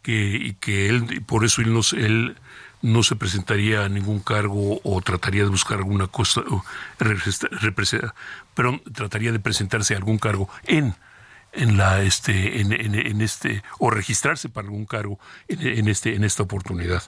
[0.01, 2.35] que, y que él por eso él no, él
[2.81, 6.41] no se presentaría a ningún cargo o trataría de buscar alguna cosa
[8.53, 10.95] pero trataría de presentarse a algún cargo en
[11.55, 16.43] en la este en, en, este o registrarse para algún cargo en, este en esta
[16.43, 17.03] oportunidad.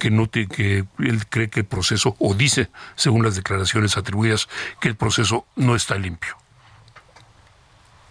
[0.00, 4.48] Que no que él cree que el proceso o dice según las declaraciones atribuidas
[4.80, 6.36] que el proceso no está limpio.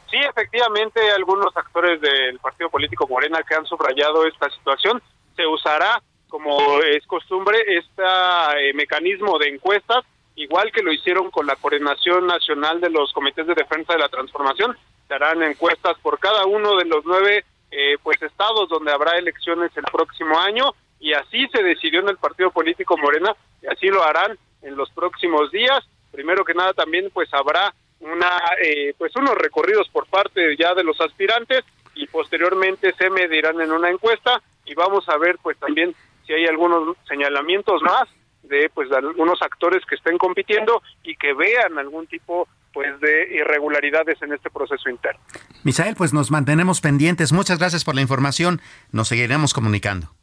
[0.10, 5.02] Sí efectivamente algunos actores del partido político Morena que han subrayado esta situación
[5.36, 10.04] se usará como es costumbre este mecanismo de encuestas
[10.36, 14.10] igual que lo hicieron con la coordinación nacional de los comités de defensa de la
[14.10, 14.76] transformación
[15.14, 19.84] harán encuestas por cada uno de los nueve eh, pues estados donde habrá elecciones el
[19.84, 24.38] próximo año y así se decidió en el partido político Morena y así lo harán
[24.62, 25.80] en los próximos días.
[26.12, 30.84] Primero que nada también pues habrá una eh, pues unos recorridos por parte ya de
[30.84, 31.62] los aspirantes
[31.96, 36.46] y posteriormente se medirán en una encuesta y vamos a ver pues también si hay
[36.46, 38.08] algunos señalamientos más
[38.52, 43.36] de pues de algunos actores que estén compitiendo y que vean algún tipo pues de
[43.36, 45.20] irregularidades en este proceso interno.
[45.64, 47.32] Misael, pues nos mantenemos pendientes.
[47.32, 48.62] Muchas gracias por la información.
[48.92, 50.14] Nos seguiremos comunicando.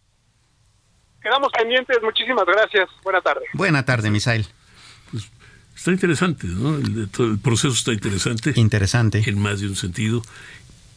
[1.22, 1.98] Quedamos pendientes.
[2.02, 2.88] Muchísimas gracias.
[3.02, 3.44] Buena tarde.
[3.52, 4.46] Buena tarde, Misael.
[5.10, 5.30] Pues,
[5.74, 6.76] está interesante, ¿no?
[6.76, 8.52] El, el, proceso está interesante.
[8.56, 9.22] Interesante.
[9.26, 10.22] En más de un sentido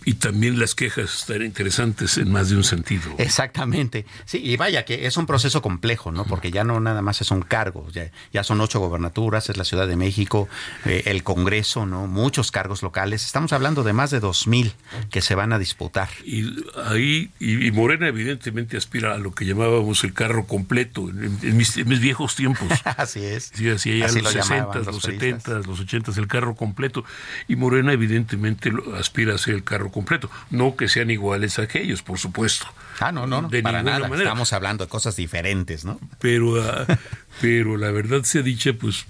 [0.03, 3.13] y también las quejas están interesantes en más de un sentido.
[3.17, 4.05] Exactamente.
[4.25, 6.25] Sí, y vaya que es un proceso complejo, ¿no?
[6.25, 9.63] Porque ya no nada más es un cargo, ya, ya son ocho gobernaturas, es la
[9.63, 10.49] Ciudad de México,
[10.85, 12.07] eh, el Congreso, ¿no?
[12.07, 13.25] Muchos cargos locales.
[13.25, 14.73] Estamos hablando de más de dos mil
[15.11, 16.09] que se van a disputar.
[16.25, 21.75] Y ahí, y, Morena evidentemente aspira a lo que llamábamos el carro completo en, mis,
[22.01, 22.67] viejos tiempos.
[22.97, 23.51] así es.
[23.53, 27.05] Sí, así allá los 60, los, 70, los 80, el carro completo.
[27.47, 30.29] Y Morena evidentemente aspira a ser el carro completo.
[30.49, 32.67] No que sean iguales a aquellos, por supuesto.
[32.99, 33.99] Ah, no, no, no de para nada.
[33.99, 34.23] Manera.
[34.23, 35.99] Estamos hablando de cosas diferentes, ¿no?
[36.19, 36.85] Pero, uh,
[37.41, 39.05] pero la verdad sea dicha, pues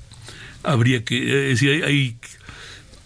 [0.64, 2.18] habría que, eh, si hay, hay,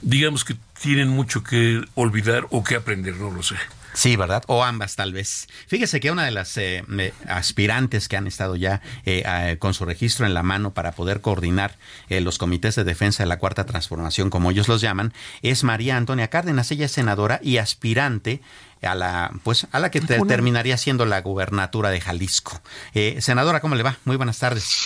[0.02, 3.56] digamos que tienen mucho que olvidar o que aprender, no lo sé.
[3.96, 4.44] Sí, ¿verdad?
[4.48, 5.48] O ambas tal vez.
[5.68, 6.84] Fíjese que una de las eh,
[7.28, 11.78] aspirantes que han estado ya eh, con su registro en la mano para poder coordinar
[12.10, 15.96] eh, los comités de defensa de la cuarta transformación, como ellos los llaman, es María
[15.96, 16.70] Antonia Cárdenas.
[16.72, 18.42] Ella es senadora y aspirante
[18.82, 22.62] a la pues a la que terminaría siendo la gubernatura de Jalisco.
[23.20, 23.98] senadora, ¿cómo le va?
[24.04, 24.78] Muy buenas tardes.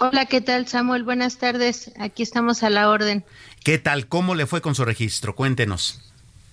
[0.00, 1.04] Hola, ¿qué tal, Samuel?
[1.04, 1.92] Buenas tardes.
[2.00, 3.24] Aquí estamos a la orden.
[3.62, 4.08] ¿Qué tal?
[4.08, 5.36] ¿Cómo le fue con su registro?
[5.36, 6.09] Cuéntenos.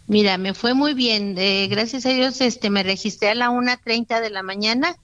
[0.07, 1.35] Mira, me fue muy bien.
[1.69, 4.95] gracias a Dios, este, me registré a la 1.30 de la mañana.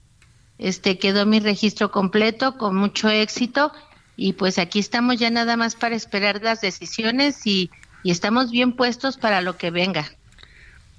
[0.57, 3.71] Este, quedó mi registro completo con mucho éxito.
[4.15, 7.69] Y pues aquí estamos ya nada más para esperar las decisiones y,
[8.03, 10.05] y estamos bien puestos para lo que venga.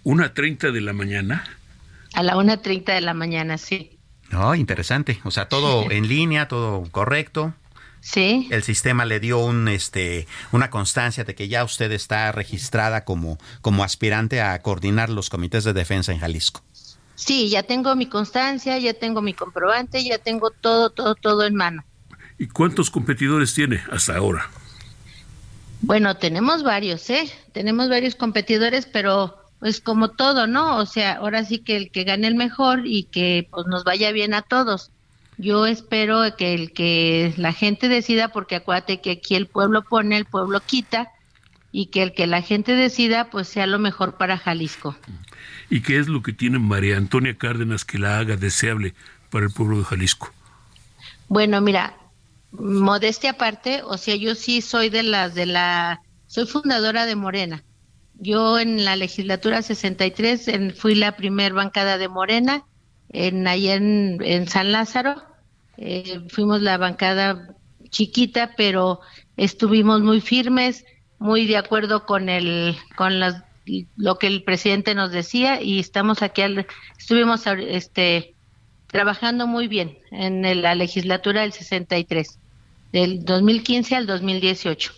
[0.05, 1.45] ¿1.30 de la mañana?
[2.13, 3.99] A la 1.30 de la mañana, sí.
[4.31, 5.21] No, interesante.
[5.25, 7.55] O sea, todo en línea, todo correcto.
[8.05, 8.49] Sí.
[8.51, 13.39] El sistema le dio un este una constancia de que ya usted está registrada como
[13.63, 16.61] como aspirante a coordinar los comités de defensa en Jalisco.
[17.15, 21.55] Sí, ya tengo mi constancia, ya tengo mi comprobante, ya tengo todo todo todo en
[21.55, 21.83] mano.
[22.39, 24.51] ¿Y cuántos competidores tiene hasta ahora?
[25.81, 27.33] Bueno, tenemos varios, ¿eh?
[27.53, 30.77] Tenemos varios competidores, pero pues como todo, ¿no?
[30.77, 34.13] O sea, ahora sí que el que gane el mejor y que pues nos vaya
[34.13, 34.91] bien a todos.
[35.37, 40.17] Yo espero que el que la gente decida, porque acuérdate que aquí el pueblo pone,
[40.17, 41.11] el pueblo quita,
[41.73, 44.97] y que el que la gente decida, pues sea lo mejor para Jalisco.
[45.69, 48.95] ¿Y qué es lo que tiene María Antonia Cárdenas que la haga deseable
[49.29, 50.33] para el pueblo de Jalisco?
[51.27, 51.97] Bueno, mira,
[52.53, 57.65] modestia aparte, o sea, yo sí soy de las de la, soy fundadora de Morena.
[58.15, 62.65] Yo en la legislatura 63 en, fui la primer bancada de Morena
[63.11, 65.23] en allá en, San Lázaro.
[65.77, 67.55] Eh, fuimos la bancada
[67.91, 69.01] chiquita, pero
[69.37, 70.85] estuvimos muy firmes,
[71.19, 73.43] muy de acuerdo con el con las,
[73.97, 76.43] lo que el presidente nos decía y estamos aquí
[76.99, 78.35] estuvimos este
[78.89, 82.39] trabajando muy bien en la legislatura del 63
[82.93, 84.93] del 2015 al 2018.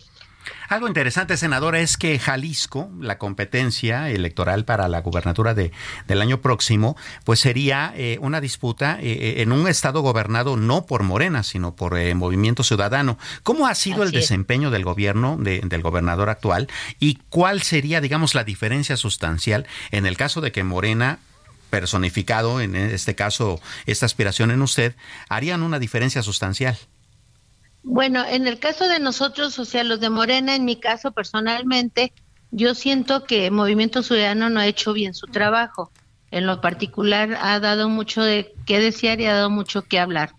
[0.67, 5.71] Algo interesante, senadora, es que Jalisco, la competencia electoral para la gubernatura de,
[6.07, 10.85] del año próximo, pues sería eh, una disputa eh, eh, en un estado gobernado no
[10.85, 13.17] por Morena, sino por Movimiento Ciudadano.
[13.43, 16.67] ¿Cómo ha sido el desempeño del gobierno, del gobernador actual?
[16.99, 21.19] ¿Y cuál sería, digamos, la diferencia sustancial en el caso de que Morena
[21.69, 24.95] personificado, en este caso, esta aspiración en usted,
[25.29, 26.77] harían una diferencia sustancial?
[27.83, 32.13] Bueno, en el caso de nosotros, o sea, los de Morena, en mi caso personalmente,
[32.51, 35.91] yo siento que Movimiento Ciudadano no ha hecho bien su trabajo.
[36.31, 40.31] En lo particular, ha dado mucho de qué desear y ha dado mucho que hablar.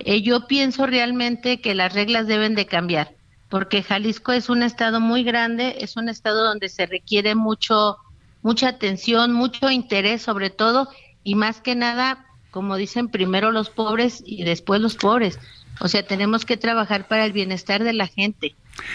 [0.00, 3.14] Eh, yo pienso realmente que las reglas deben de cambiar,
[3.48, 7.98] porque Jalisco es un estado muy grande, es un estado donde se requiere mucho,
[8.42, 10.88] mucha atención, mucho interés sobre todo,
[11.22, 15.38] y más que nada, como dicen, primero los pobres y después los pobres.
[15.82, 18.54] O sea, tenemos que trabajar para el bienestar de la gente.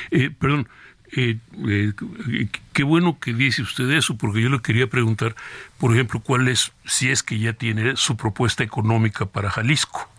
[0.10, 0.70] Eh, perdón,
[1.12, 1.94] eh, eh,
[2.72, 5.36] qué bueno que dice usted eso, porque yo le quería preguntar,
[5.80, 10.10] por ejemplo, cuál es, si es que ya tiene su propuesta económica para Jalisco.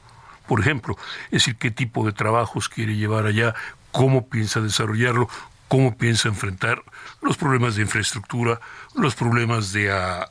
[0.46, 0.94] Por ejemplo,
[1.26, 3.54] es decir, qué tipo de trabajos quiere llevar allá,
[3.90, 5.26] cómo piensa desarrollarlo,
[5.68, 6.82] cómo piensa enfrentar
[7.22, 8.60] los problemas de infraestructura,
[8.94, 10.30] los problemas de, ah,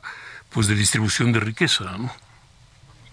[0.50, 2.12] pues de distribución de riqueza, ¿no?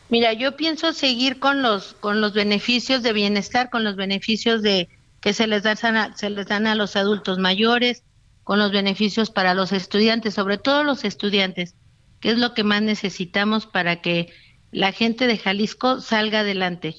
[0.09, 4.89] Mira, yo pienso seguir con los con los beneficios de bienestar, con los beneficios de
[5.19, 8.03] que se les dan se les dan a los adultos mayores
[8.43, 11.75] con los beneficios para los estudiantes, sobre todo los estudiantes,
[12.19, 14.31] que es lo que más necesitamos para que
[14.71, 16.95] la gente de Jalisco salga adelante,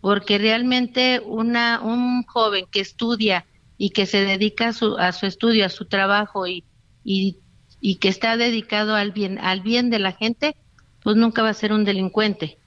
[0.00, 3.46] porque realmente una un joven que estudia
[3.76, 6.64] y que se dedica a su, a su estudio, a su trabajo y,
[7.04, 7.40] y,
[7.80, 10.56] y que está dedicado al bien al bien de la gente,
[11.06, 12.58] pues nunca va a ser un delincuente.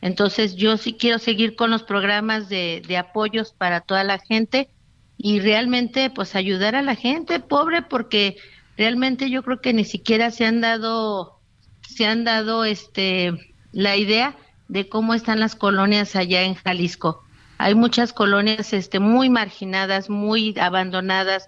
[0.00, 4.70] Entonces yo sí quiero seguir con los programas de, de apoyos para toda la gente
[5.18, 8.38] y realmente pues ayudar a la gente pobre porque
[8.78, 11.38] realmente yo creo que ni siquiera se han dado
[11.86, 13.34] se han dado este
[13.72, 14.38] la idea
[14.68, 17.22] de cómo están las colonias allá en Jalisco.
[17.58, 21.46] Hay muchas colonias este muy marginadas, muy abandonadas,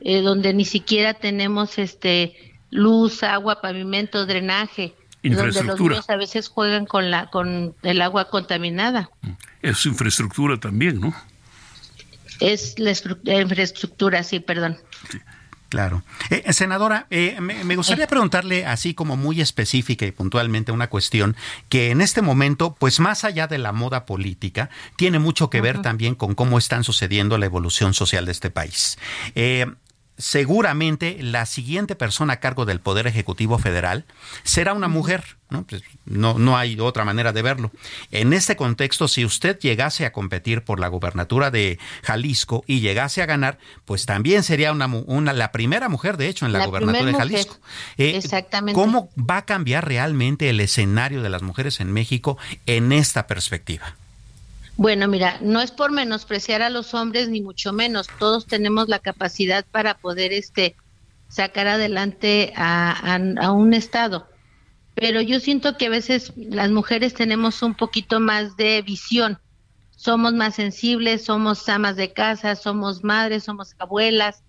[0.00, 2.34] eh, donde ni siquiera tenemos este
[2.70, 4.96] luz, agua, pavimento, drenaje,
[5.34, 9.10] donde los niños a veces juegan con la con el agua contaminada.
[9.62, 11.14] Es infraestructura también, ¿no?
[12.40, 14.78] Es la, infraestructura, sí, perdón.
[15.68, 16.04] Claro.
[16.30, 21.36] Eh, senadora, eh, me, gustaría preguntarle así como muy específica y puntualmente una cuestión
[21.68, 25.82] que en este momento, pues más allá de la moda política, tiene mucho que ver
[25.82, 28.96] también con cómo están sucediendo la evolución social de este país.
[29.34, 29.66] Eh,
[30.18, 34.04] seguramente la siguiente persona a cargo del Poder Ejecutivo Federal
[34.44, 35.36] será una mujer.
[35.48, 35.64] ¿no?
[35.64, 37.70] Pues no, no hay otra manera de verlo.
[38.10, 43.22] En este contexto, si usted llegase a competir por la gubernatura de Jalisco y llegase
[43.22, 47.04] a ganar, pues también sería una, una la primera mujer, de hecho, en la, gubernatura
[47.04, 47.58] de Jalisco.
[47.96, 48.80] Eh, Exactamente.
[48.80, 53.94] ¿Cómo va a cambiar realmente el escenario de las mujeres en México en esta perspectiva?
[54.76, 58.08] Bueno, mira, no es por menospreciar a los hombres ni mucho menos.
[58.18, 60.76] Todos tenemos la capacidad para poder este
[61.28, 63.18] sacar adelante a,
[63.52, 64.28] un estado.
[64.94, 69.38] Pero yo siento que a veces las mujeres tenemos un poquito más de visión.
[69.90, 74.42] Somos más sensibles, somos amas de casa, somos madres, somos abuelas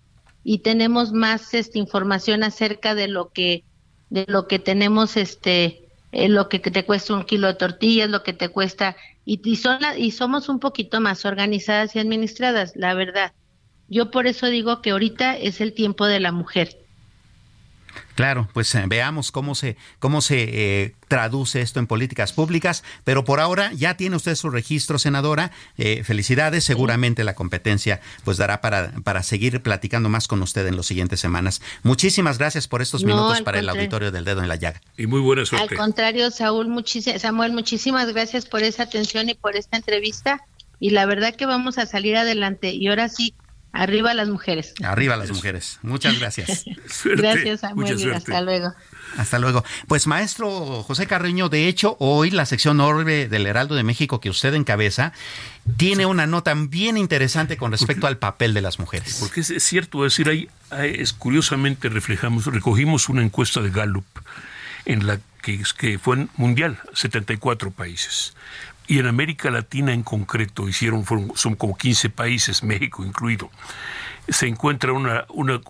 [0.44, 3.64] y tenemos más esta información acerca de lo que
[4.10, 8.22] de lo que tenemos este eh, lo que te cuesta un kilo de tortillas, lo
[8.22, 13.32] que te cuesta y, son y somos un poquito más organizadas y administradas, la verdad.
[13.88, 16.87] Yo por eso digo que ahorita es el tiempo de la mujer.
[18.14, 23.24] Claro, pues eh, veamos cómo se, cómo se eh, traduce esto en políticas públicas, pero
[23.24, 25.52] por ahora ya tiene usted su registro, senadora.
[25.76, 30.76] Eh, felicidades, seguramente la competencia pues dará para, para seguir platicando más con usted en
[30.76, 31.62] las siguientes semanas.
[31.82, 34.80] Muchísimas gracias por estos minutos para el auditorio del dedo en la llaga.
[34.96, 35.74] Y muy buena suerte.
[35.74, 36.68] Al contrario, Saúl,
[37.18, 40.44] Samuel, muchísimas gracias por esa atención y por esta entrevista.
[40.80, 42.72] Y la verdad que vamos a salir adelante.
[42.72, 43.34] Y ahora sí,
[43.78, 44.74] Arriba las mujeres.
[44.82, 45.78] Arriba las mujeres.
[45.82, 46.64] Muchas gracias.
[47.04, 48.12] gracias, Samuel.
[48.12, 48.74] Hasta luego.
[49.16, 49.64] Hasta luego.
[49.86, 54.30] Pues maestro José Carreño, de hecho, hoy la sección Orbe del Heraldo de México que
[54.30, 55.12] usted encabeza
[55.76, 59.18] tiene una nota bien interesante con respecto al papel de las mujeres.
[59.20, 64.06] Porque es, cierto, es decir, es, curiosamente reflejamos, recogimos una encuesta de Gallup
[64.86, 68.34] en la que, que fue en mundial, 74 países
[68.88, 73.50] y en América Latina en concreto, hicieron, son como 15 países, México incluido,
[74.28, 75.60] se encuentra una, una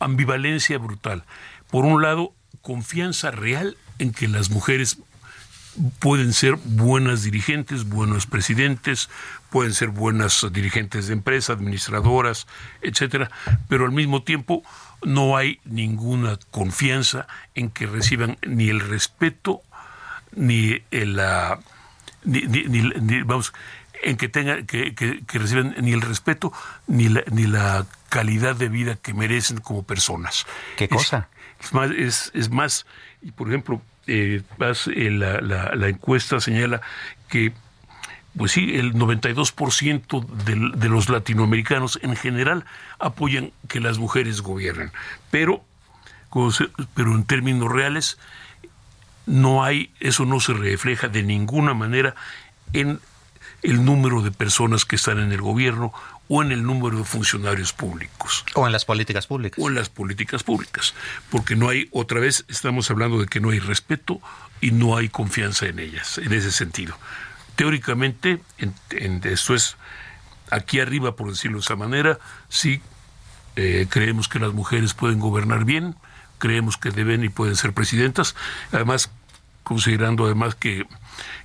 [0.00, 1.22] ambivalencia brutal.
[1.70, 4.98] Por un lado, confianza real en que las mujeres
[5.98, 9.10] pueden ser buenas dirigentes, buenos presidentes,
[9.50, 12.46] pueden ser buenas dirigentes de empresa, administradoras,
[12.80, 13.30] etcétera,
[13.68, 14.62] pero al mismo tiempo
[15.04, 19.60] no hay ninguna confianza en que reciban ni el respeto
[20.34, 21.60] ni la
[22.24, 23.52] ni, vamos,
[24.02, 26.52] en que tengan, que, que, reciban ni el respeto
[26.86, 30.46] ni la, ni la calidad de vida que merecen como personas.
[30.76, 31.28] ¿Qué cosa?
[31.60, 32.86] Es, más, es, más,
[33.22, 36.80] y por ejemplo, eh, eh, la, la, encuesta señala
[37.28, 37.52] que
[38.36, 42.64] pues sí, el 92% de, de los latinoamericanos en general
[42.98, 44.90] apoyan que las mujeres gobiernen,
[45.30, 45.62] pero,
[46.94, 48.18] pero en términos reales
[49.26, 52.14] no hay, eso no se refleja de ninguna manera
[52.72, 53.00] en
[53.62, 55.92] el número de personas que están en el gobierno
[56.28, 58.44] o en el número de funcionarios públicos.
[58.54, 59.62] O en las políticas públicas.
[59.62, 60.94] O en las políticas públicas.
[61.30, 64.20] Porque no hay, otra vez, estamos hablando de que no hay respeto
[64.60, 66.96] y no hay confianza en ellas, en ese sentido.
[67.56, 69.76] Teóricamente, en, esto es
[70.50, 72.18] aquí arriba, por decirlo de esa manera,
[72.48, 72.80] sí
[73.56, 75.96] eh, creemos que las mujeres pueden gobernar bien,
[76.42, 78.34] creemos que deben y pueden ser presidentas.
[78.72, 79.12] Además,
[79.62, 80.84] considerando además que,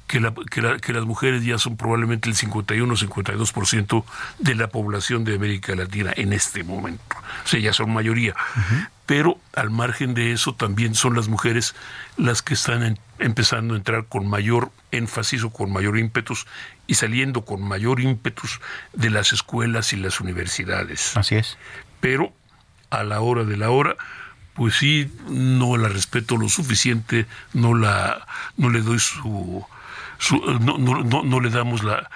[0.07, 4.03] que, las mujeres ya son probablemente el 51 o 52%
[4.39, 7.15] de la población de América Latina en este momento.
[7.45, 8.33] O sea, ya son mayoría.
[9.05, 11.75] pero al margen de eso también son las mujeres
[12.17, 16.47] las que están empezando a entrar con mayor énfasis o con mayor ímpetus
[16.87, 18.61] y saliendo con mayor ímpetus
[18.93, 21.15] de las escuelas y las universidades.
[21.15, 21.55] Así es.
[21.99, 22.33] Pero
[22.89, 23.95] a la hora de la hora,
[24.57, 28.27] pues sí, no la respeto lo suficiente, no la,
[28.57, 29.63] no le doy su,
[30.59, 32.09] no, no, no le damos la,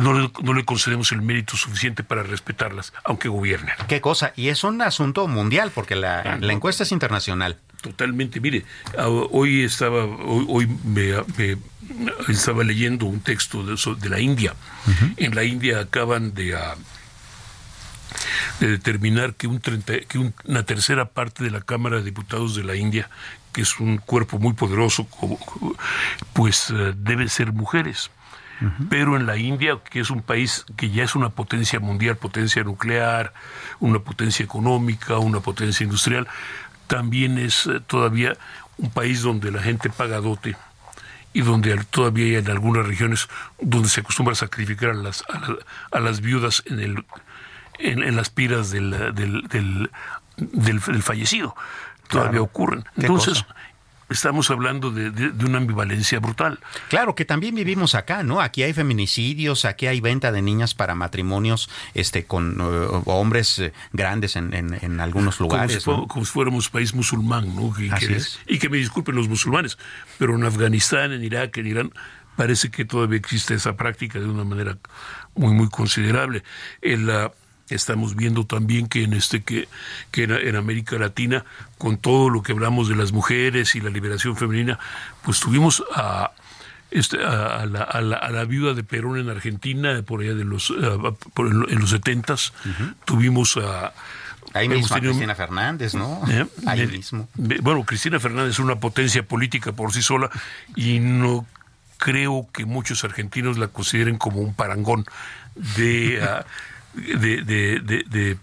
[0.00, 3.74] no le, concedemos el mérito suficiente para respetarlas, aunque gobiernen.
[3.88, 4.32] ¿Qué cosa?
[4.36, 7.56] Y es un asunto mundial, porque la, ah, encuesta es internacional.
[7.80, 8.40] Totalmente.
[8.40, 8.64] Mire,
[9.30, 11.14] hoy estaba, hoy, me,
[12.28, 14.54] estaba leyendo un texto de, la India.
[15.16, 16.74] En la India acaban de, ah,
[18.60, 22.76] de determinar que, un que una tercera parte de la Cámara de Diputados de la
[22.76, 23.08] India,
[23.52, 25.06] que es un cuerpo muy poderoso,
[26.32, 28.10] pues eh, debe ser mujeres.
[28.88, 32.64] Pero en la India, que es un país que ya es una potencia mundial, potencia
[32.64, 33.34] nuclear,
[33.80, 36.26] una potencia económica, una potencia industrial,
[36.86, 38.36] también es eh, todavía
[38.78, 40.56] un país donde la gente paga dote
[41.32, 43.28] y donde todavía hay en algunas regiones
[43.60, 45.22] donde se acostumbra a sacrificar a las,
[45.90, 47.04] a, las viudas en, el,
[47.78, 49.90] en, las piras del, del,
[50.36, 51.54] del, fallecido.
[52.08, 52.84] Todavía ocurren.
[52.96, 53.44] Entonces,
[54.08, 56.58] estamos hablando de, una ambivalencia brutal.
[56.88, 58.40] Claro, que también vivimos acá, ¿no?
[58.40, 63.72] Aquí hay feminicidios, aquí hay venta de niñas para matrimonios este, con uh, hombres eh,
[63.92, 65.84] grandes en, en, algunos lugares.
[65.84, 67.72] Como si, fuéramos país musulmán, ¿no?
[68.46, 69.78] Y que me disculpen los musulmanes,
[70.18, 71.92] pero en Afganistán, en Irak, en Irán,
[72.36, 74.78] parece que todavía existe esa práctica de una manera
[75.34, 76.44] muy, muy considerable.
[76.80, 77.10] El,
[77.68, 79.68] Estamos viendo también que en este que,
[80.10, 81.44] que en, América Latina,
[81.78, 84.78] con todo lo que hablamos de las mujeres y la liberación femenina,
[85.22, 86.32] pues tuvimos a
[86.90, 91.78] este, a, la, a, la, viuda de Perón en Argentina, por allá de los, en
[91.80, 92.52] los setentas,
[93.04, 93.92] tuvimos a
[94.56, 96.22] Ahí mismo Cristina Fernández, ¿no?
[96.30, 96.46] ¿Eh?
[96.66, 97.28] Ahí mismo.
[97.34, 100.30] Bueno, Cristina Fernández es una potencia política por sí sola
[100.74, 101.46] y no
[101.98, 105.04] creo que muchos argentinos la consideren como un parangón
[105.76, 106.20] de,
[106.96, 108.38] de, de,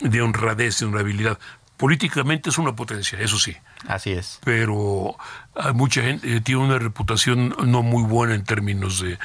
[0.00, 1.38] de, honradez, de honrabilidad.
[1.76, 3.54] Políticamente es una potencia, eso sí.
[3.86, 4.40] Así es.
[4.44, 5.16] Pero
[5.54, 9.18] hay mucha gente eh, tiene una reputación no muy buena en términos de,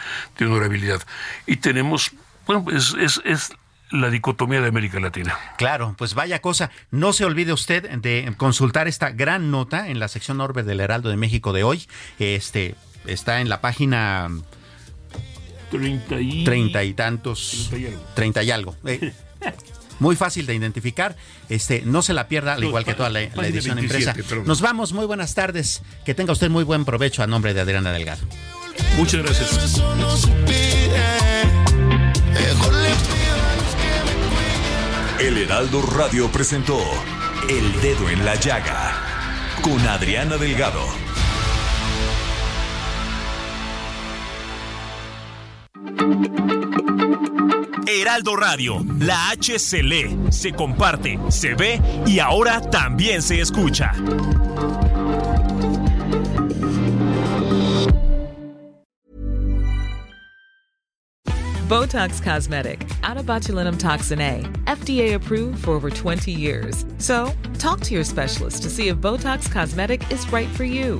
[0.46, 1.02] honorabilidad.
[1.46, 2.12] Y tenemos,
[2.46, 3.54] bueno, es, es, es
[3.92, 5.38] la dicotomía de América Latina.
[5.58, 6.72] Claro, pues vaya cosa.
[6.90, 11.10] No se olvide usted de consultar esta gran nota en la sección Orbe del Heraldo
[11.10, 11.88] de México de hoy.
[12.20, 12.76] Este
[13.06, 14.30] está en la página
[15.72, 16.94] Treinta y...
[16.94, 17.72] tantos.
[18.14, 18.76] Treinta y algo.
[18.86, 19.14] Eh,
[20.00, 21.16] muy fácil de identificar.
[21.48, 24.16] Este, no se la pierda, al igual que toda la, edición empresa.
[24.46, 25.84] Nos vamos, muy buenas tardes.
[26.06, 28.22] Que tenga usted muy buen provecho a nombre de Adriana Delgado.
[28.98, 29.82] Muchas gracias.
[35.20, 36.80] El Heraldo Radio presentó
[37.48, 39.12] El Dedo en la Llaga
[39.62, 41.11] con Adriana Delgado.
[47.88, 49.84] Heraldo Radio, la H se
[50.32, 53.94] se comparte, se ve y ahora también se escucha.
[61.68, 66.86] Botox Cosmetic, out of botulinum toxin A, FDA approved for over 20 years.
[66.98, 71.00] So, talk to your specialist to see if Botox Cosmetic is right for you.